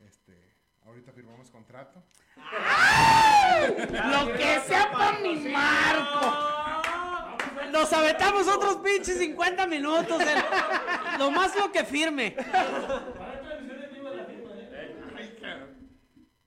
[0.00, 2.02] Este, ahorita firmamos contrato.
[2.36, 6.50] Lo que sea por mi Marco.
[7.70, 10.20] Nos aventamos otros pinches 50 minutos.
[10.22, 12.36] el- lo más lo que firme.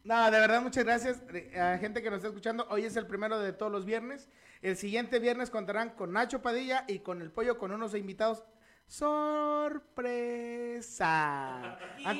[0.03, 2.65] No, de verdad, muchas gracias eh, a gente que nos está escuchando.
[2.69, 4.29] Hoy es el primero de todos los viernes.
[4.61, 8.43] El siguiente viernes contarán con Nacho Padilla y con el pollo con unos invitados.
[10.07, 11.77] Sorpresa.
[12.05, 12.17] An-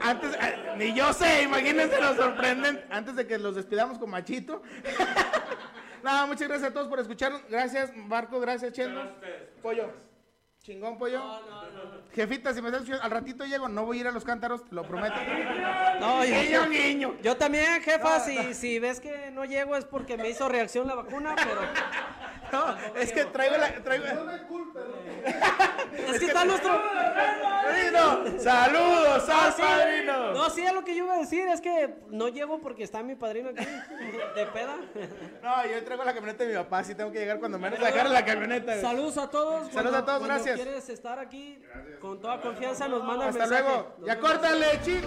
[0.00, 2.84] Antes, eh, ni yo sé, imagínense, nos sorprenden.
[2.90, 4.62] Antes de que los despidamos con Machito.
[6.04, 7.42] no, muchas gracias a todos por escucharnos.
[7.48, 9.00] Gracias, Marco, gracias, Chendo.
[9.62, 9.90] Pollo.
[10.66, 11.22] Chingón, pollo.
[12.12, 14.74] Jefita, si me estás al ratito llego, no voy a ir a los cántaros, te
[14.74, 15.14] lo prometo.
[16.00, 17.14] No, yo, Guiño, guiño.
[17.22, 20.96] yo también, jefa, si, si ves que no llego es porque me hizo reacción la
[20.96, 21.60] vacuna, pero
[22.52, 23.74] No, es que traigo la.
[23.82, 24.04] Traigo...
[25.96, 26.80] es que está nuestro...
[27.66, 30.32] Padrino, saludos al padrino.
[30.32, 33.02] No, sí, es lo que yo iba a decir, es que no llego porque está
[33.02, 34.76] mi padrino aquí, de peda.
[35.42, 38.08] No, yo traigo la camioneta de mi papá, sí tengo que llegar cuando menos sacar
[38.08, 38.80] la camioneta.
[38.80, 39.72] Saludos a todos.
[39.72, 40.54] Saludos a todos, cuando gracias.
[40.56, 41.58] quieres estar aquí,
[42.00, 43.62] con toda confianza nos manda Hasta mensaje.
[43.62, 43.94] luego.
[43.98, 45.06] Nos Ya córtale, chico.